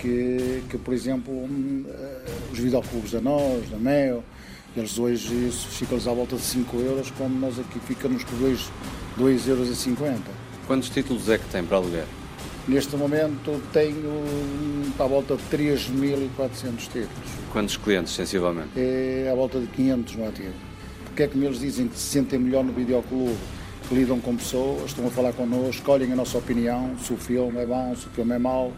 [0.00, 1.48] que, que por exemplo,
[1.88, 4.24] eh, os videoclubes da Nós, da Mel,
[4.76, 8.70] eles hoje isso fica-lhes à volta de 5 euros, quando nós aqui ficamos por 2,50
[9.18, 9.68] 2 euros.
[9.68, 10.20] e 50.
[10.66, 12.23] Quantos títulos é que tem para alugar?
[12.66, 17.08] Neste momento tenho hum, à volta de 3.400 títulos.
[17.52, 18.70] Quantos clientes, sensivelmente?
[18.76, 20.54] É à volta de 500 no ativo.
[21.04, 23.36] Porque é como eles dizem que se sentem melhor no videoclube,
[23.86, 27.58] que lidam com pessoas, estão a falar connosco, escolhem a nossa opinião, se o filme
[27.58, 28.72] é bom, se o filme é mau.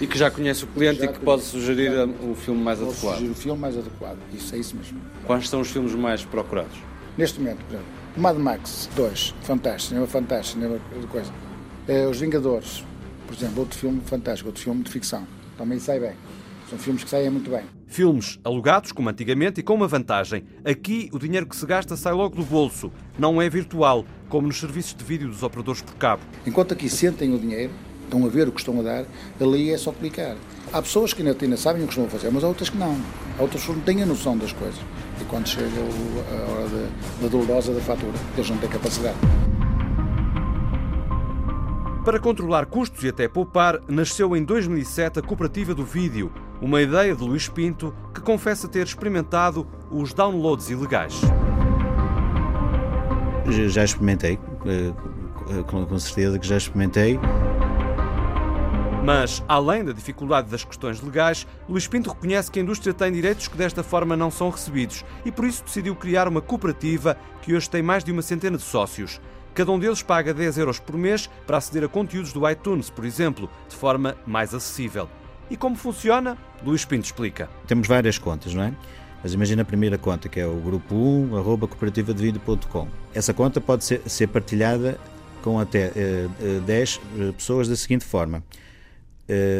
[0.00, 1.90] E que já conhece o cliente Já e que pode sugerir
[2.22, 3.14] o filme mais adequado.
[3.16, 4.18] sugerir o filme mais adequado.
[4.32, 4.98] Isso é isso mesmo.
[5.26, 6.78] Quais são os filmes mais procurados?
[7.18, 11.30] Neste momento, por exemplo, Mad Max 2, fantástico, cinema fantástico, cinema de coisa.
[11.88, 12.84] Eh, Os Vingadores,
[13.28, 15.26] por exemplo, outro filme fantástico, outro filme de ficção.
[15.58, 16.12] Também sai bem.
[16.70, 17.62] São filmes que saem muito bem.
[17.86, 20.44] Filmes alugados, como antigamente, e com uma vantagem.
[20.64, 22.90] Aqui, o dinheiro que se gasta sai logo do bolso.
[23.18, 26.22] Não é virtual, como nos serviços de vídeo dos operadores por cabo.
[26.46, 27.72] Enquanto aqui sentem o dinheiro,
[28.04, 29.04] estão a ver o que estão a dar,
[29.40, 30.36] ali é só clicar.
[30.72, 32.76] Há pessoas que ainda, ainda sabem o que estão a fazer, mas há outras que
[32.76, 32.96] não.
[33.38, 34.78] Há outras que não têm a noção das coisas.
[35.20, 39.16] E quando chega a hora da- da dolorosa da fatura, eles não têm capacidade.
[42.08, 47.14] Para controlar custos e até poupar, nasceu em 2007 a Cooperativa do Vídeo, uma ideia
[47.14, 51.20] de Luís Pinto que confessa ter experimentado os downloads ilegais.
[53.46, 57.20] Já- experimentei, eh, com certeza que já experimentei.
[59.04, 63.48] Mas, além da dificuldade das questões legais, Luís Pinto reconhece que a indústria tem direitos
[63.48, 67.68] que desta forma não são recebidos e por isso decidiu criar uma cooperativa que hoje
[67.68, 69.20] tem mais de uma centena de sócios.
[69.58, 73.04] Cada um deles paga 10 euros por mês para aceder a conteúdos do iTunes, por
[73.04, 75.08] exemplo, de forma mais acessível.
[75.50, 76.38] E como funciona?
[76.64, 77.50] Luís Pinto explica.
[77.66, 78.72] Temos várias contas, não é?
[79.20, 82.86] Mas imagina a primeira conta, que é o grupo 1, arroba cooperativadevida.com.
[83.12, 84.96] Essa conta pode ser, ser partilhada
[85.42, 88.44] com até eh, eh, 10 eh, pessoas da seguinte forma.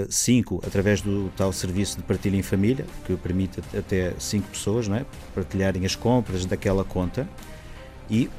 [0.08, 4.96] 5 através do tal serviço de partilha em família, que permite até 5 pessoas não
[4.96, 5.04] é?
[5.34, 7.28] partilharem as compras daquela conta
[8.08, 8.30] e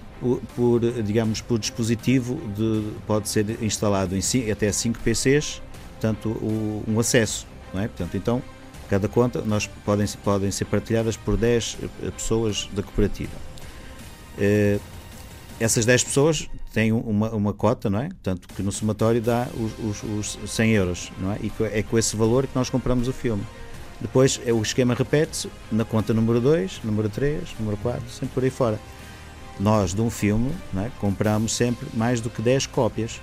[0.55, 5.61] por, digamos, por dispositivo de- pode ser instalado em até 5 PCs,
[5.93, 7.87] portanto, o- um acesso, não é?
[7.87, 8.41] Portanto, então,
[8.89, 13.31] cada conta nós podem, podem ser partilhadas por 10 eh, pessoas da cooperativa.
[14.37, 14.79] Eh,
[15.59, 18.07] essas 10 pessoas têm uma, uma cota, não é?
[18.07, 21.37] Portanto, que no somatório dá os, os, os 100 euros, não é?
[21.41, 23.43] E é com esse valor que nós compramos o filme.
[23.99, 28.43] Depois é, o esquema repete-se na conta número 2, número 3, número 4, sempre por
[28.43, 28.79] aí fora.
[29.59, 30.89] Nós, de um filme, é?
[30.99, 33.19] compramos sempre mais do que 10 cópias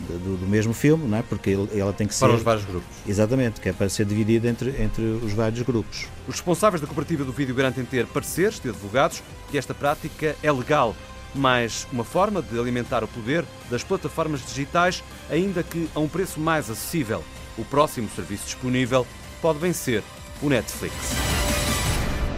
[0.00, 1.22] do, do- mesmo filme, não é?
[1.22, 2.26] Porque ele- ela tem que ser.
[2.26, 2.88] Para os vários grupos.
[3.06, 6.06] Exatamente, que é para ser dividida entre, entre os vários grupos.
[6.28, 10.52] Os responsáveis da cooperativa do vídeo garantem ter pareceres de advogados que esta prática é
[10.52, 10.94] legal,
[11.34, 16.38] mas uma forma de alimentar o poder das plataformas digitais, ainda que a um preço
[16.40, 17.22] mais acessível.
[17.56, 19.06] O próximo serviço disponível
[19.40, 20.02] pode vencer
[20.42, 21.41] o Netflix.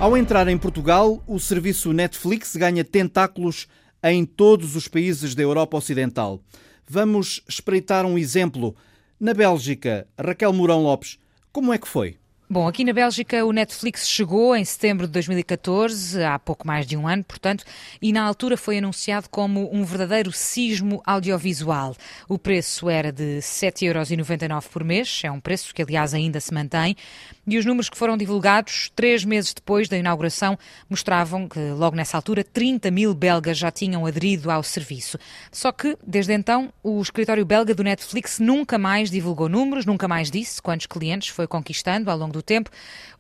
[0.01, 3.67] Ao entrar em Portugal, o serviço Netflix ganha tentáculos
[4.03, 6.41] em todos os países da Europa Ocidental.
[6.87, 8.77] Vamos espreitar um exemplo.
[9.19, 11.19] Na Bélgica, Raquel Mourão Lopes,
[11.53, 12.19] como é que foi?
[12.51, 16.95] Bom, aqui na Bélgica o Netflix chegou em setembro de 2014, há pouco mais de
[16.95, 17.65] um ano, portanto,
[18.03, 21.97] e na altura foi anunciado como um verdadeiro sismo audiovisual.
[22.29, 26.95] O preço era de 7,99€ por mês, é um preço que aliás ainda se mantém,
[27.47, 32.17] e os números que foram divulgados três meses depois da inauguração mostravam que, logo nessa
[32.17, 35.19] altura, 30 mil belgas já tinham aderido ao serviço.
[35.53, 40.31] Só que, desde então, o escritório belga do Netflix nunca mais divulgou números, nunca mais
[40.31, 42.71] disse quantos clientes foi conquistando ao longo do tempo,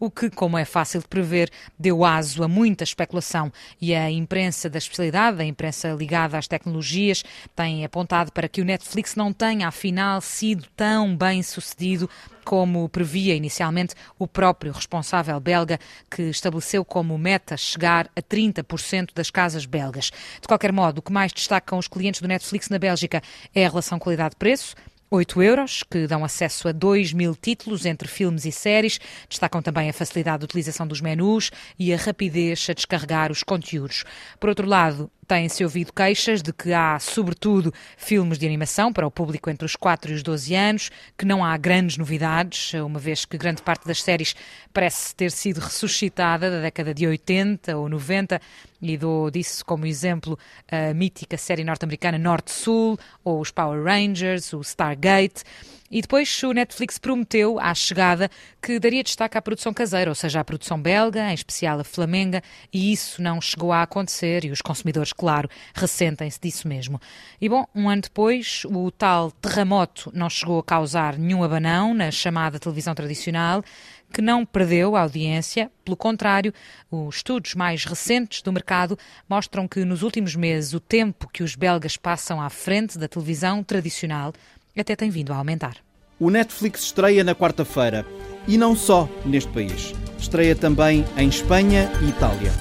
[0.00, 3.52] o que, como é fácil de prever, deu aso a muita especulação.
[3.80, 7.22] E a imprensa da especialidade, a imprensa ligada às tecnologias,
[7.54, 12.08] tem apontado para que o Netflix não tenha, afinal, sido tão bem sucedido
[12.44, 15.78] como previa inicialmente o próprio responsável belga,
[16.10, 20.10] que estabeleceu como meta chegar a 30% das casas belgas.
[20.40, 23.22] De qualquer modo, o que mais destacam os clientes do Netflix na Bélgica
[23.54, 24.74] é a relação qualidade-preço.
[25.10, 28.98] 8 euros, que dão acesso a 2 mil títulos entre filmes e séries.
[29.28, 34.04] Destacam também a facilidade de utilização dos menus e a rapidez a descarregar os conteúdos.
[34.40, 39.10] Por outro lado, Têm-se ouvido queixas de que há, sobretudo, filmes de animação para o
[39.10, 43.24] público entre os 4 e os 12 anos, que não há grandes novidades, uma vez
[43.24, 44.34] que grande parte das séries
[44.72, 48.40] parece ter sido ressuscitada da década de 80 ou 90,
[48.82, 50.38] e dou disso como exemplo
[50.70, 55.42] a mítica série norte-americana Norte-Sul, ou os Power Rangers, o Stargate.
[55.94, 58.28] E depois o Netflix prometeu, à chegada,
[58.60, 62.42] que daria destaque à produção caseira, ou seja, à produção belga, em especial a flamenga,
[62.72, 67.00] e isso não chegou a acontecer e os consumidores, claro, ressentem-se disso mesmo.
[67.40, 72.10] E bom, um ano depois, o tal terremoto não chegou a causar nenhum abanão na
[72.10, 73.62] chamada televisão tradicional,
[74.12, 75.70] que não perdeu a audiência.
[75.84, 76.52] Pelo contrário,
[76.90, 81.54] os estudos mais recentes do mercado mostram que nos últimos meses o tempo que os
[81.54, 84.32] belgas passam à frente da televisão tradicional
[84.76, 85.83] até tem vindo a aumentar.
[86.18, 88.06] O Netflix estreia na quarta-feira
[88.46, 89.92] e não só neste país.
[90.16, 92.52] Estreia também em Espanha e Itália.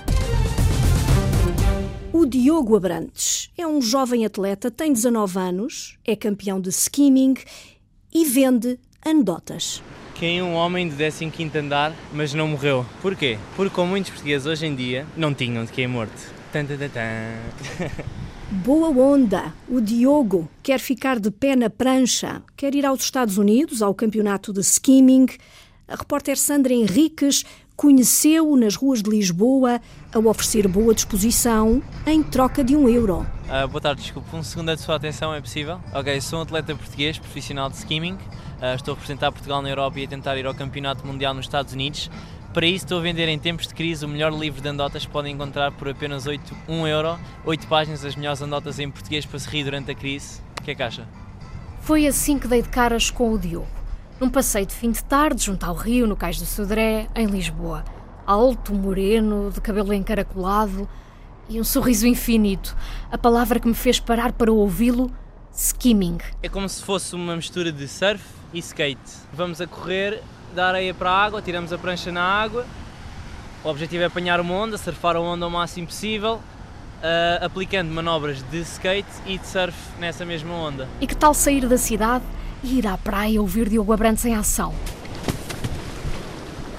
[2.11, 7.35] O Diogo Abrantes é um jovem atleta, tem 19 anos, é campeão de skimming
[8.11, 9.83] e vende anedotas.
[10.19, 12.83] Caiu um homem do 15 andar, mas não morreu.
[13.01, 13.37] Porquê?
[13.55, 16.33] Porque, como muitos portugueses hoje em dia, não tinham de quem morto.
[16.51, 18.13] Tan, tan, tan, tan.
[18.61, 19.51] Boa onda!
[19.67, 24.53] O Diogo quer ficar de pé na prancha, quer ir aos Estados Unidos, ao campeonato
[24.53, 25.25] de skimming.
[25.87, 27.43] A repórter Sandra Henriques
[27.75, 29.81] conheceu-o nas ruas de Lisboa
[30.13, 33.25] a oferecer boa disposição em troca de um euro.
[33.45, 35.79] Uh, boa tarde, desculpe, um segundo da sua atenção é possível?
[35.91, 38.13] Ok, sou um atleta português, profissional de skimming.
[38.13, 41.45] Uh, estou a representar Portugal na Europa e a tentar ir ao Campeonato Mundial nos
[41.47, 42.07] Estados Unidos.
[42.53, 45.11] Para isso estou a vender em tempos de crise o melhor livro de andotas que
[45.11, 49.39] podem encontrar por apenas 8, 1 euro, 8 páginas das melhores andotas em português para
[49.39, 50.39] se rir durante a crise.
[50.59, 51.07] O que é que acha?
[51.81, 53.65] Foi assim que dei de caras com o Diogo.
[54.19, 57.83] Num passeio de fim de tarde, junto ao rio, no Cais do Sodré, em Lisboa.
[58.23, 60.87] Alto, moreno, de cabelo encaracolado
[61.49, 62.77] e um sorriso infinito.
[63.11, 65.09] A palavra que me fez parar para ouvi-lo,
[65.51, 66.19] skimming.
[66.43, 68.23] É como se fosse uma mistura de surf
[68.53, 69.01] e skate.
[69.33, 70.21] Vamos a correr
[70.53, 72.65] da areia para a água, tiramos a prancha na água.
[73.63, 78.43] O objetivo é apanhar uma onda, surfar a onda o máximo possível, uh, aplicando manobras
[78.43, 80.87] de skate e de surf nessa mesma onda.
[81.01, 82.23] E que tal sair da cidade
[82.63, 84.73] e ir à praia ouvir Diogo Abrantes em ação?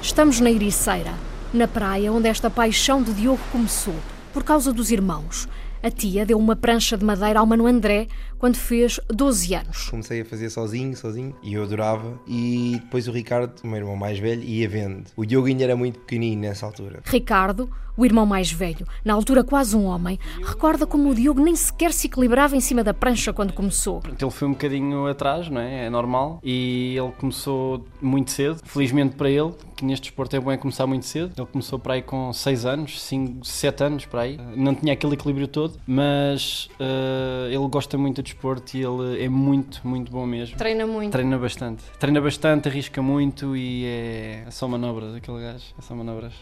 [0.01, 1.14] Estamos na Ericeira,
[1.53, 3.97] na praia onde esta paixão de Diogo começou,
[4.33, 5.49] por causa dos irmãos.
[5.85, 8.07] A tia deu uma prancha de madeira ao Mano André
[8.39, 9.91] quando fez 12 anos.
[9.91, 12.18] Comecei a fazer sozinho, sozinho, e eu adorava.
[12.26, 15.05] E depois o Ricardo, o meu irmão mais velho, ia vendo.
[15.14, 17.03] O Diogo ainda era muito pequenino nessa altura.
[17.05, 21.55] Ricardo, o irmão mais velho, na altura quase um homem, recorda como o Diogo nem
[21.55, 24.03] sequer se equilibrava em cima da prancha quando começou.
[24.20, 25.86] Ele foi um bocadinho atrás, não é?
[25.86, 26.40] É normal.
[26.42, 28.61] E ele começou muito cedo.
[28.64, 31.32] Felizmente para ele, que neste esporte é bom é começar muito cedo.
[31.36, 34.38] Ele começou para aí com 6 anos, 5, 7 anos para aí.
[34.57, 39.28] Não tinha aquele equilíbrio todo, mas uh, ele gosta muito de desporto e ele é
[39.28, 40.57] muito, muito bom mesmo.
[40.57, 41.12] Treina muito.
[41.12, 41.84] Treina bastante.
[41.99, 45.64] Treina bastante, arrisca muito e é, é só manobras, aquele gajo.
[45.78, 46.32] É só manobras.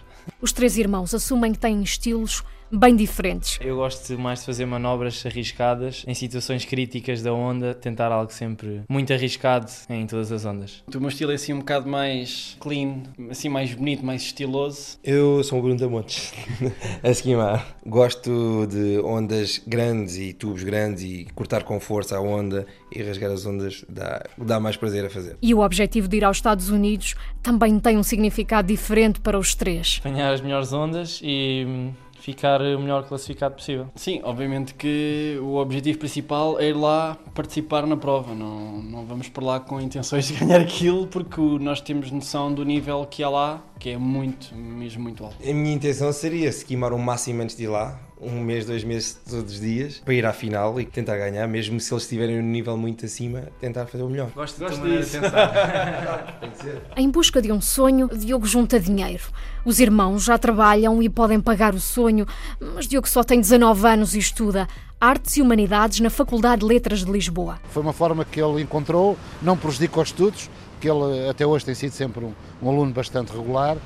[0.41, 2.43] Os três irmãos assumem que têm estilos
[2.73, 3.59] bem diferentes.
[3.61, 8.83] Eu gosto mais de fazer manobras arriscadas em situações críticas da onda, tentar algo sempre
[8.89, 10.83] muito arriscado em todas as ondas.
[10.95, 14.99] O meu estilo é assim um bocado mais clean, assim mais bonito, mais estiloso.
[15.05, 16.33] Eu sou o Bruno da Montes,
[17.03, 17.77] a esquimar.
[17.87, 23.31] Gosto de ondas grandes e tubos grandes e cortar com força a onda e rasgar
[23.31, 25.37] as ondas dá, dá mais prazer a fazer.
[25.43, 29.55] E o objetivo de ir aos Estados Unidos também tem um significado diferente para os
[29.55, 29.99] três.
[30.01, 31.93] Apanhar as melhores ondas e
[32.23, 33.89] ficar o melhor classificado possível.
[33.97, 38.33] Sim, obviamente que o objetivo principal é ir lá participar na prova.
[38.35, 42.65] Não, não vamos por lá com intenções de ganhar aquilo, porque nós temos noção do
[42.65, 45.37] nível que há lá, que é muito, mesmo muito alto.
[45.43, 48.85] A minha intenção seria se queimar o máximo antes de ir lá, um mês, dois
[48.85, 52.41] meses, todos os dias, para ir à final e tentar ganhar, mesmo se eles estiverem
[52.41, 54.31] num nível muito acima, tentar fazer o melhor.
[54.35, 55.19] Gosto, Gosto disso.
[56.55, 56.83] Ser.
[56.97, 59.25] Em busca de um sonho, Diogo junta dinheiro.
[59.65, 62.27] Os irmãos já trabalham e podem pagar o sonho,
[62.61, 64.69] mas Diogo só tem 19 anos e estuda
[65.01, 67.59] Artes e Humanidades na Faculdade de Letras de Lisboa.
[67.71, 70.49] Foi uma forma que ele encontrou, não prejudica os estudos,
[70.81, 73.77] que ele até hoje tem sido sempre um, um aluno bastante regular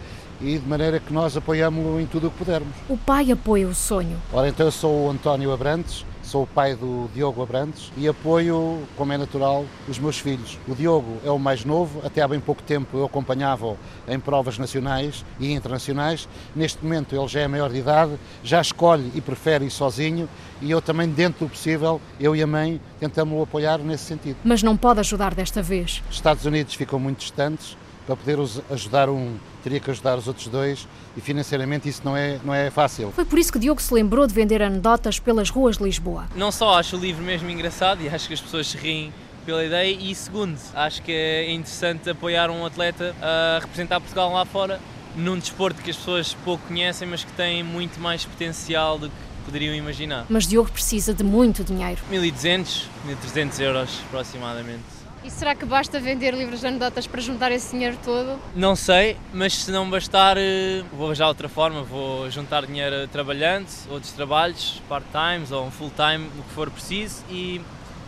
[0.40, 2.74] e de maneira que nós apoiamos-lo em tudo o que pudermos.
[2.88, 4.20] O pai apoia o sonho.
[4.32, 8.82] Ora, então eu sou o António Abrantes, sou o pai do Diogo Abrantes e apoio,
[8.96, 10.58] como é natural, os meus filhos.
[10.66, 13.78] O Diogo é o mais novo, até há bem pouco tempo eu acompanhava-o
[14.08, 16.28] em provas nacionais e internacionais.
[16.54, 18.12] Neste momento ele já é maior de idade,
[18.42, 20.28] já escolhe e prefere ir sozinho
[20.60, 24.36] e eu também, dentro do possível, eu e a mãe tentamos o apoiar nesse sentido.
[24.42, 26.02] Mas não pode ajudar desta vez.
[26.10, 27.76] Os Estados Unidos ficam muito distantes,
[28.06, 28.38] para poder
[28.70, 30.86] ajudar um, teria que ajudar os outros dois
[31.16, 33.10] e financeiramente isso não é, não é fácil.
[33.12, 36.26] Foi por isso que Diogo se lembrou de vender anedotas pelas ruas de Lisboa.
[36.36, 39.12] Não só acho o livro mesmo engraçado e acho que as pessoas se riem
[39.44, 44.44] pela ideia e segundo, acho que é interessante apoiar um atleta a representar Portugal lá
[44.44, 44.80] fora
[45.16, 49.14] num desporto que as pessoas pouco conhecem mas que tem muito mais potencial do que
[49.44, 50.26] poderiam imaginar.
[50.28, 52.00] Mas Diogo precisa de muito dinheiro.
[52.10, 54.95] 1200, 1300 euros aproximadamente.
[55.26, 58.38] E será que basta vender livros de anedotas para juntar esse dinheiro todo?
[58.54, 61.82] Não sei, mas se não bastar, eh, vou arranjar outra forma.
[61.82, 67.60] Vou juntar dinheiro trabalhando, outros trabalhos, part-times ou full-time, o que for preciso, e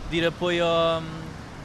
[0.09, 0.63] pedir apoio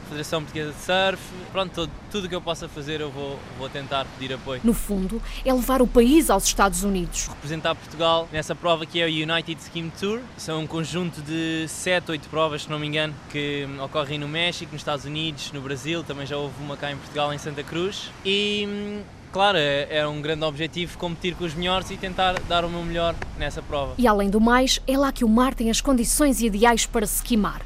[0.05, 1.21] Federação Portuguesa de Surf.
[1.51, 4.61] Pronto, tudo o que eu possa fazer eu vou, vou tentar pedir apoio.
[4.63, 7.27] No fundo, é levar o país aos Estados Unidos.
[7.27, 10.19] Representar Portugal nessa prova que é o United Ski Tour.
[10.37, 14.71] São um conjunto de 7, 8 provas, se não me engano, que ocorrem no México,
[14.71, 16.03] nos Estados Unidos, no Brasil.
[16.03, 18.11] Também já houve uma cá em Portugal, em Santa Cruz.
[18.25, 19.01] E
[19.31, 22.83] claro, é, é um grande objetivo competir com os melhores e tentar dar o meu
[22.83, 23.93] melhor nessa prova.
[23.97, 27.21] E além do mais, é lá que o mar tem as condições ideais para se
[27.21, 27.61] queimar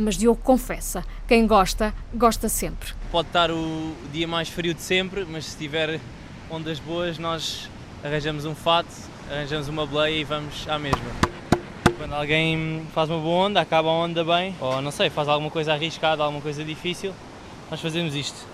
[0.00, 2.92] mas Diogo confessa: quem gosta, gosta sempre.
[3.12, 6.00] Pode estar o dia mais frio de sempre, mas se tiver
[6.50, 7.68] ondas boas, nós
[8.02, 8.88] arranjamos um fato,
[9.30, 11.00] arranjamos uma boleia e vamos à mesma.
[11.96, 15.50] Quando alguém faz uma boa onda, acaba a onda bem, ou não sei, faz alguma
[15.50, 17.12] coisa arriscada, alguma coisa difícil,
[17.70, 18.48] nós fazemos isto.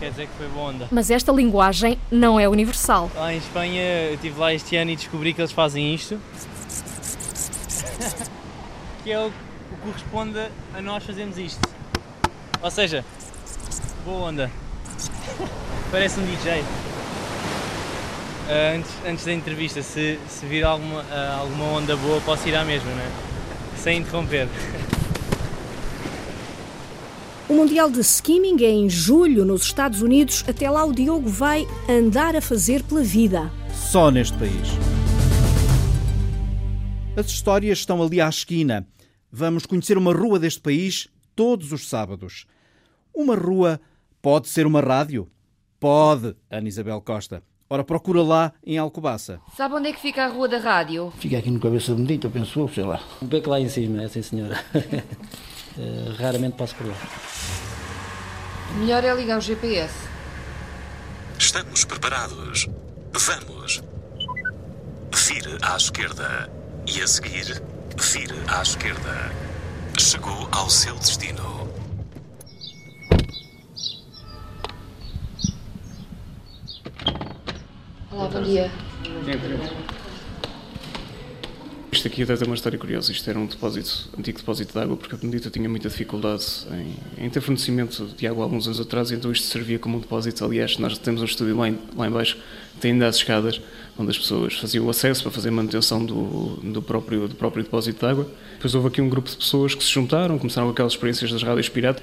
[0.00, 0.88] Quer dizer que foi boa onda.
[0.90, 3.10] Mas esta linguagem não é universal.
[3.14, 6.20] Lá em Espanha, eu estive lá este ano e descobri que eles fazem isto
[9.06, 11.60] que é o que corresponde a nós fazermos isto.
[12.60, 13.04] Ou seja,
[14.04, 14.50] boa onda.
[15.92, 16.60] Parece um DJ.
[16.60, 16.64] Uh,
[18.48, 22.56] ah, antes, antes da entrevista, se, se vir alguma, uh, alguma onda boa, posso ir
[22.56, 23.10] à mesma, não é?
[23.78, 24.48] Sem interromper.
[27.48, 30.44] O Mundial de Skimming é em julho nos Estados Unidos.
[30.48, 33.52] Até lá o Diogo vai andar a fazer pela vida.
[33.72, 34.68] Só neste país.
[37.16, 38.84] As histórias estão ali à esquina.
[39.30, 42.46] Vamos conhecer uma rua deste país todos os sábados.
[43.14, 43.80] Uma rua
[44.22, 45.30] pode ser uma rádio?
[45.78, 47.42] Pode, Ana Isabel Costa.
[47.68, 49.40] Ora, procura lá em Alcobaça.
[49.56, 51.12] Sabe onde é que fica a Rua da Rádio?
[51.18, 53.02] Fica aqui no Cabeça Bendita, penso sei lá.
[53.20, 54.58] Um beco lá em cima, é sim senhora.
[55.78, 56.94] Eh, raramente passo por lá.
[58.78, 59.92] Melhor é ligar o GPS.
[61.38, 62.66] Estamos preparados.
[63.12, 63.82] Vamos.
[65.14, 66.50] Vire à esquerda.
[66.86, 67.62] E a seguir,
[67.98, 69.32] Vire à esquerda.
[69.98, 71.66] Chegou ao seu destino.
[78.12, 78.70] Olá, bom dia.
[81.90, 83.10] Isto aqui até tem uma história curiosa.
[83.10, 87.24] Isto era um depósito, antigo depósito de água, porque a Benedita tinha muita dificuldade em,
[87.24, 90.44] em ter fornecimento de água há alguns anos atrás, então isto servia como um depósito.
[90.44, 92.36] Aliás, nós temos um estúdio lá em, lá em baixo,
[92.78, 93.60] tem ainda as escadas,
[93.98, 97.98] onde as pessoas faziam o acesso para fazer manutenção do, do, próprio, do próprio depósito
[97.98, 98.28] de água.
[98.54, 101.68] Depois houve aqui um grupo de pessoas que se juntaram, começaram aquelas experiências das rádios
[101.68, 102.02] pirata,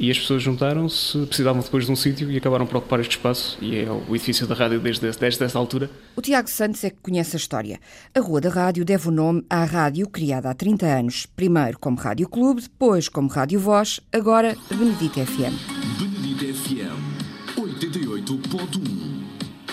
[0.00, 3.58] e as pessoas juntaram-se, precisavam depois de um sítio e acabaram por ocupar este espaço,
[3.60, 5.90] e é o edifício da rádio desde, desde essa altura.
[6.16, 7.78] O Tiago Santos é que conhece a história.
[8.14, 11.98] A Rua da Rádio deve o nome à rádio criada há 30 anos, primeiro como
[11.98, 15.52] Rádio Clube, depois como Rádio Voz, agora Benedito FM.
[15.98, 17.20] Benedito FM
[17.58, 19.20] 88.1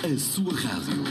[0.04, 1.07] A sua rádio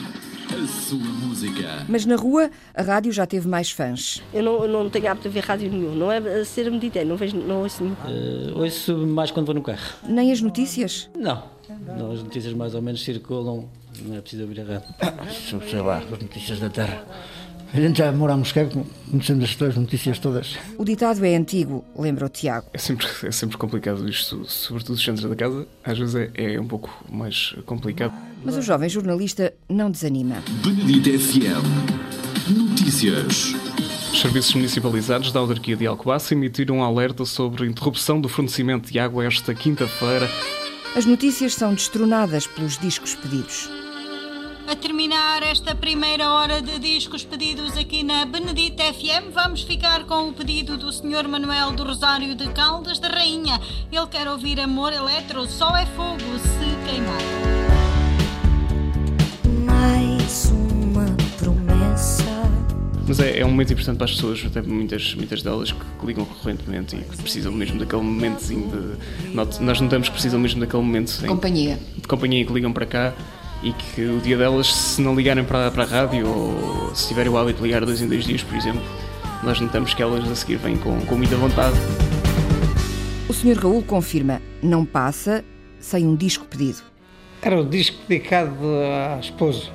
[0.66, 1.86] a sua música.
[1.88, 4.22] Mas na rua, a rádio já teve mais fãs.
[4.34, 7.16] Eu não, eu não tenho hábito de ver rádio nenhum, não é ser mediter, não,
[7.16, 7.96] vejo, não ouço nenhum.
[8.04, 9.94] Uh, ouço mais quando vou no carro.
[10.06, 11.08] Nem as notícias?
[11.16, 11.42] Não,
[11.96, 13.68] não, as notícias mais ou menos circulam
[14.04, 14.94] não é preciso ouvir a rádio.
[15.00, 17.04] Ah, sei lá, as notícias da Terra.
[17.72, 18.68] A gente já mora a Moscou,
[19.10, 20.56] conhecemos as notícias todas.
[20.78, 22.68] O ditado é antigo, lembra o Tiago.
[22.72, 26.60] É sempre, é sempre complicado isto, sobretudo os centros da casa, às vezes é, é
[26.60, 28.14] um pouco mais complicado.
[28.44, 30.36] Mas o jovem jornalista não desanima.
[30.64, 32.06] Benedito FM.
[32.56, 33.54] Notícias.
[34.12, 38.90] Os serviços municipalizados da autarquia de Alcobaça emitiram um alerta sobre a interrupção do fornecimento
[38.90, 40.30] de água esta quinta-feira.
[40.96, 43.68] As notícias são destronadas pelos discos pedidos.
[44.68, 50.28] A terminar esta primeira hora de discos pedidos aqui na Benedita FM, vamos ficar com
[50.28, 51.28] o pedido do Sr.
[51.28, 53.60] Manuel do Rosário de Caldas da Rainha.
[53.92, 57.22] Ele quer ouvir Amor Eletro, só é fogo se queimar.
[59.64, 61.06] Mais uma
[61.38, 62.24] promessa.
[63.06, 66.06] Mas é, é, um momento importante para as pessoas, até muitas, muitas delas que, que
[66.06, 69.32] ligam recorrentemente e que precisam mesmo daquele momentozinho de.
[69.62, 71.20] Nós notamos que precisam mesmo daquele momento.
[71.20, 71.78] De companhia.
[71.96, 73.14] De companhia que ligam para cá
[73.62, 77.32] e que o dia delas, se não ligarem para, para a rádio ou se tiverem
[77.32, 78.82] o hábito de ligar dois em dois dias, por exemplo,
[79.42, 81.76] nós notamos que elas a seguir vêm com, com muita vontade.
[83.28, 83.58] O Sr.
[83.58, 85.44] Raul confirma, não passa
[85.78, 86.82] sem um disco pedido.
[87.42, 88.56] Era o disco dedicado
[89.14, 89.70] à esposa.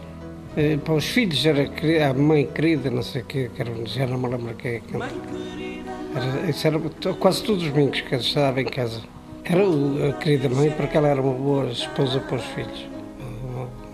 [0.57, 1.69] Eh, para os filhos era
[2.09, 3.49] a mãe querida, não sei o quê,
[3.86, 6.49] já não me lembro quem é que era.
[6.49, 6.79] Isso era
[7.19, 9.01] quase todos os domingos que estava em casa.
[9.45, 9.63] Era
[10.09, 12.91] a querida mãe porque ela era uma boa esposa para os filhos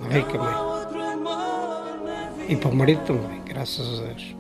[0.10, 0.54] rica mãe.
[2.50, 4.36] E para o marido também, graças a Deus.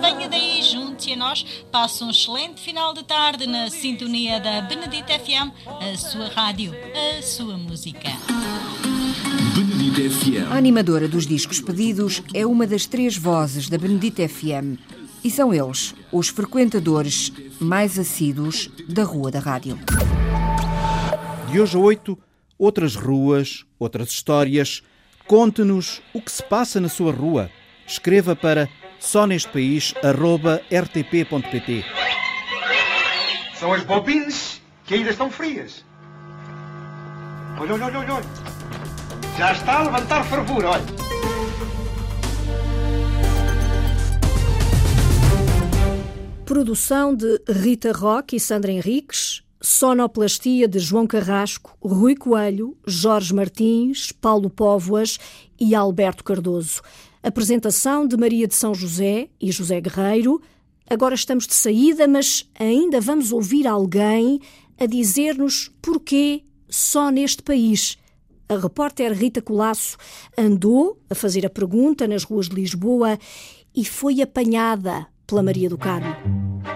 [0.00, 1.64] Venha daí, junte-se a nós.
[1.70, 6.72] Passe um excelente final de tarde na sintonia da Benedita FM, a sua rádio,
[7.18, 8.08] a sua música.
[9.54, 10.50] Benedita FM.
[10.50, 14.78] A animadora dos discos pedidos é uma das três vozes da Benedita FM.
[15.22, 17.30] E são eles os frequentadores
[17.60, 19.78] mais assíduos da Rua da Rádio.
[21.52, 22.18] De hoje a oito,
[22.60, 24.82] outras ruas, outras histórias.
[25.26, 27.50] Conte-nos o que se passa na sua rua.
[27.86, 29.94] Escreva para só neste país
[30.70, 31.84] rtp.pt.
[33.54, 35.84] São as bobines que ainda estão frias.
[37.58, 38.24] Olha, olha, olha, olha.
[39.38, 40.84] Já está a levantar fervura, olha.
[46.44, 54.10] Produção de Rita Roque e Sandra Henriques, Sonoplastia de João Carrasco, Rui Coelho, Jorge Martins,
[54.10, 55.18] Paulo Póvoas
[55.58, 56.80] e Alberto Cardoso.
[57.22, 60.40] Apresentação de Maria de São José e José Guerreiro.
[60.88, 64.40] Agora estamos de saída, mas ainda vamos ouvir alguém
[64.78, 67.98] a dizer-nos porquê só neste país.
[68.48, 69.98] A repórter Rita Colasso
[70.36, 73.18] andou a fazer a pergunta nas ruas de Lisboa
[73.74, 76.16] e foi apanhada pela Maria do Carmo.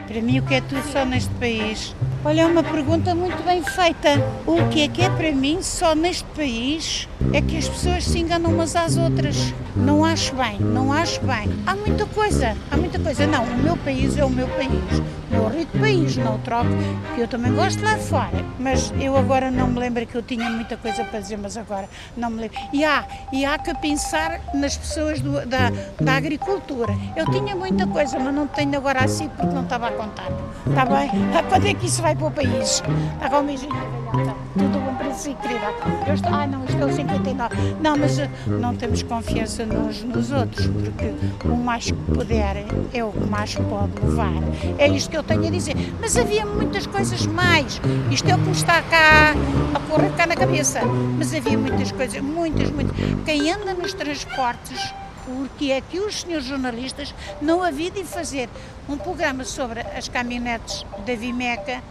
[0.06, 1.94] Para mim, o que é tudo só neste país?
[2.26, 4.08] Olha, é uma pergunta muito bem feita.
[4.46, 7.06] O que é que é para mim só neste país?
[7.34, 9.52] É que as pessoas se enganam umas às outras.
[9.76, 11.50] Não acho bem, não acho bem.
[11.66, 13.26] Há muita coisa, há muita coisa.
[13.26, 15.02] Não, o meu país é o meu país.
[15.30, 16.70] O meu rico país, não troco,
[17.14, 18.44] que eu também gosto lá fora.
[18.58, 21.88] Mas eu agora não me lembro que eu tinha muita coisa para dizer, mas agora
[22.16, 22.56] não me lembro.
[22.72, 25.70] E há, e há que pensar nas pessoas do, da,
[26.00, 26.94] da agricultura.
[27.16, 30.30] Eu tinha muita coisa, mas não tenho agora assim porque não estava a contar.
[30.66, 31.10] Está bem?
[31.50, 32.82] Quando é que isso vai para o país?
[33.14, 34.36] Está com um velhota.
[34.56, 35.72] Tudo bom para si, querida.
[36.06, 37.56] Eu estou, ah, não, estou 59.
[37.80, 41.12] Não, mas eh, não temos confiança nos, nos outros, porque
[41.46, 44.32] o mais que puder é o que mais pode levar.
[44.78, 45.74] É isto que eu tenho a dizer.
[46.00, 47.80] Mas havia muitas coisas mais.
[48.10, 49.34] Isto é o que me está cá
[49.74, 50.80] a correr cá na cabeça.
[51.18, 52.94] Mas havia muitas coisas, muitas, muitas.
[53.24, 54.94] Quem anda nos transportes
[55.24, 58.48] porque é que os senhores jornalistas não haviam de fazer
[58.88, 61.82] um programa sobre as caminhonetes da Vimeca,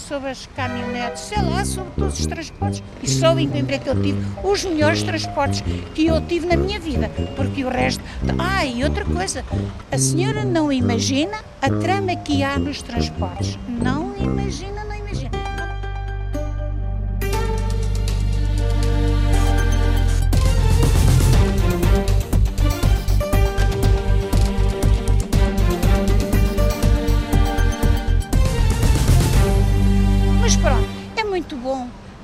[0.00, 2.82] sobre as caminhonetes, sei lá, sobre todos os transportes.
[3.02, 5.62] E só em Coimbra é que eu tive os melhores transportes
[5.94, 8.02] que eu tive na minha vida, porque o resto.
[8.38, 9.44] Ah, e outra coisa,
[9.90, 13.58] a senhora não imagina a trama que há nos transportes.
[13.68, 14.84] Não imagina,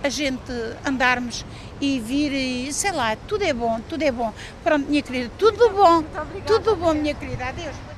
[0.07, 0.53] a gente
[0.85, 1.45] andarmos
[1.81, 4.33] e vir e sei lá, tudo é bom, tudo é bom.
[4.63, 6.05] Pronto, minha querida, tudo bom,
[6.47, 7.47] tudo bom, minha querida.
[7.47, 7.96] Adeus.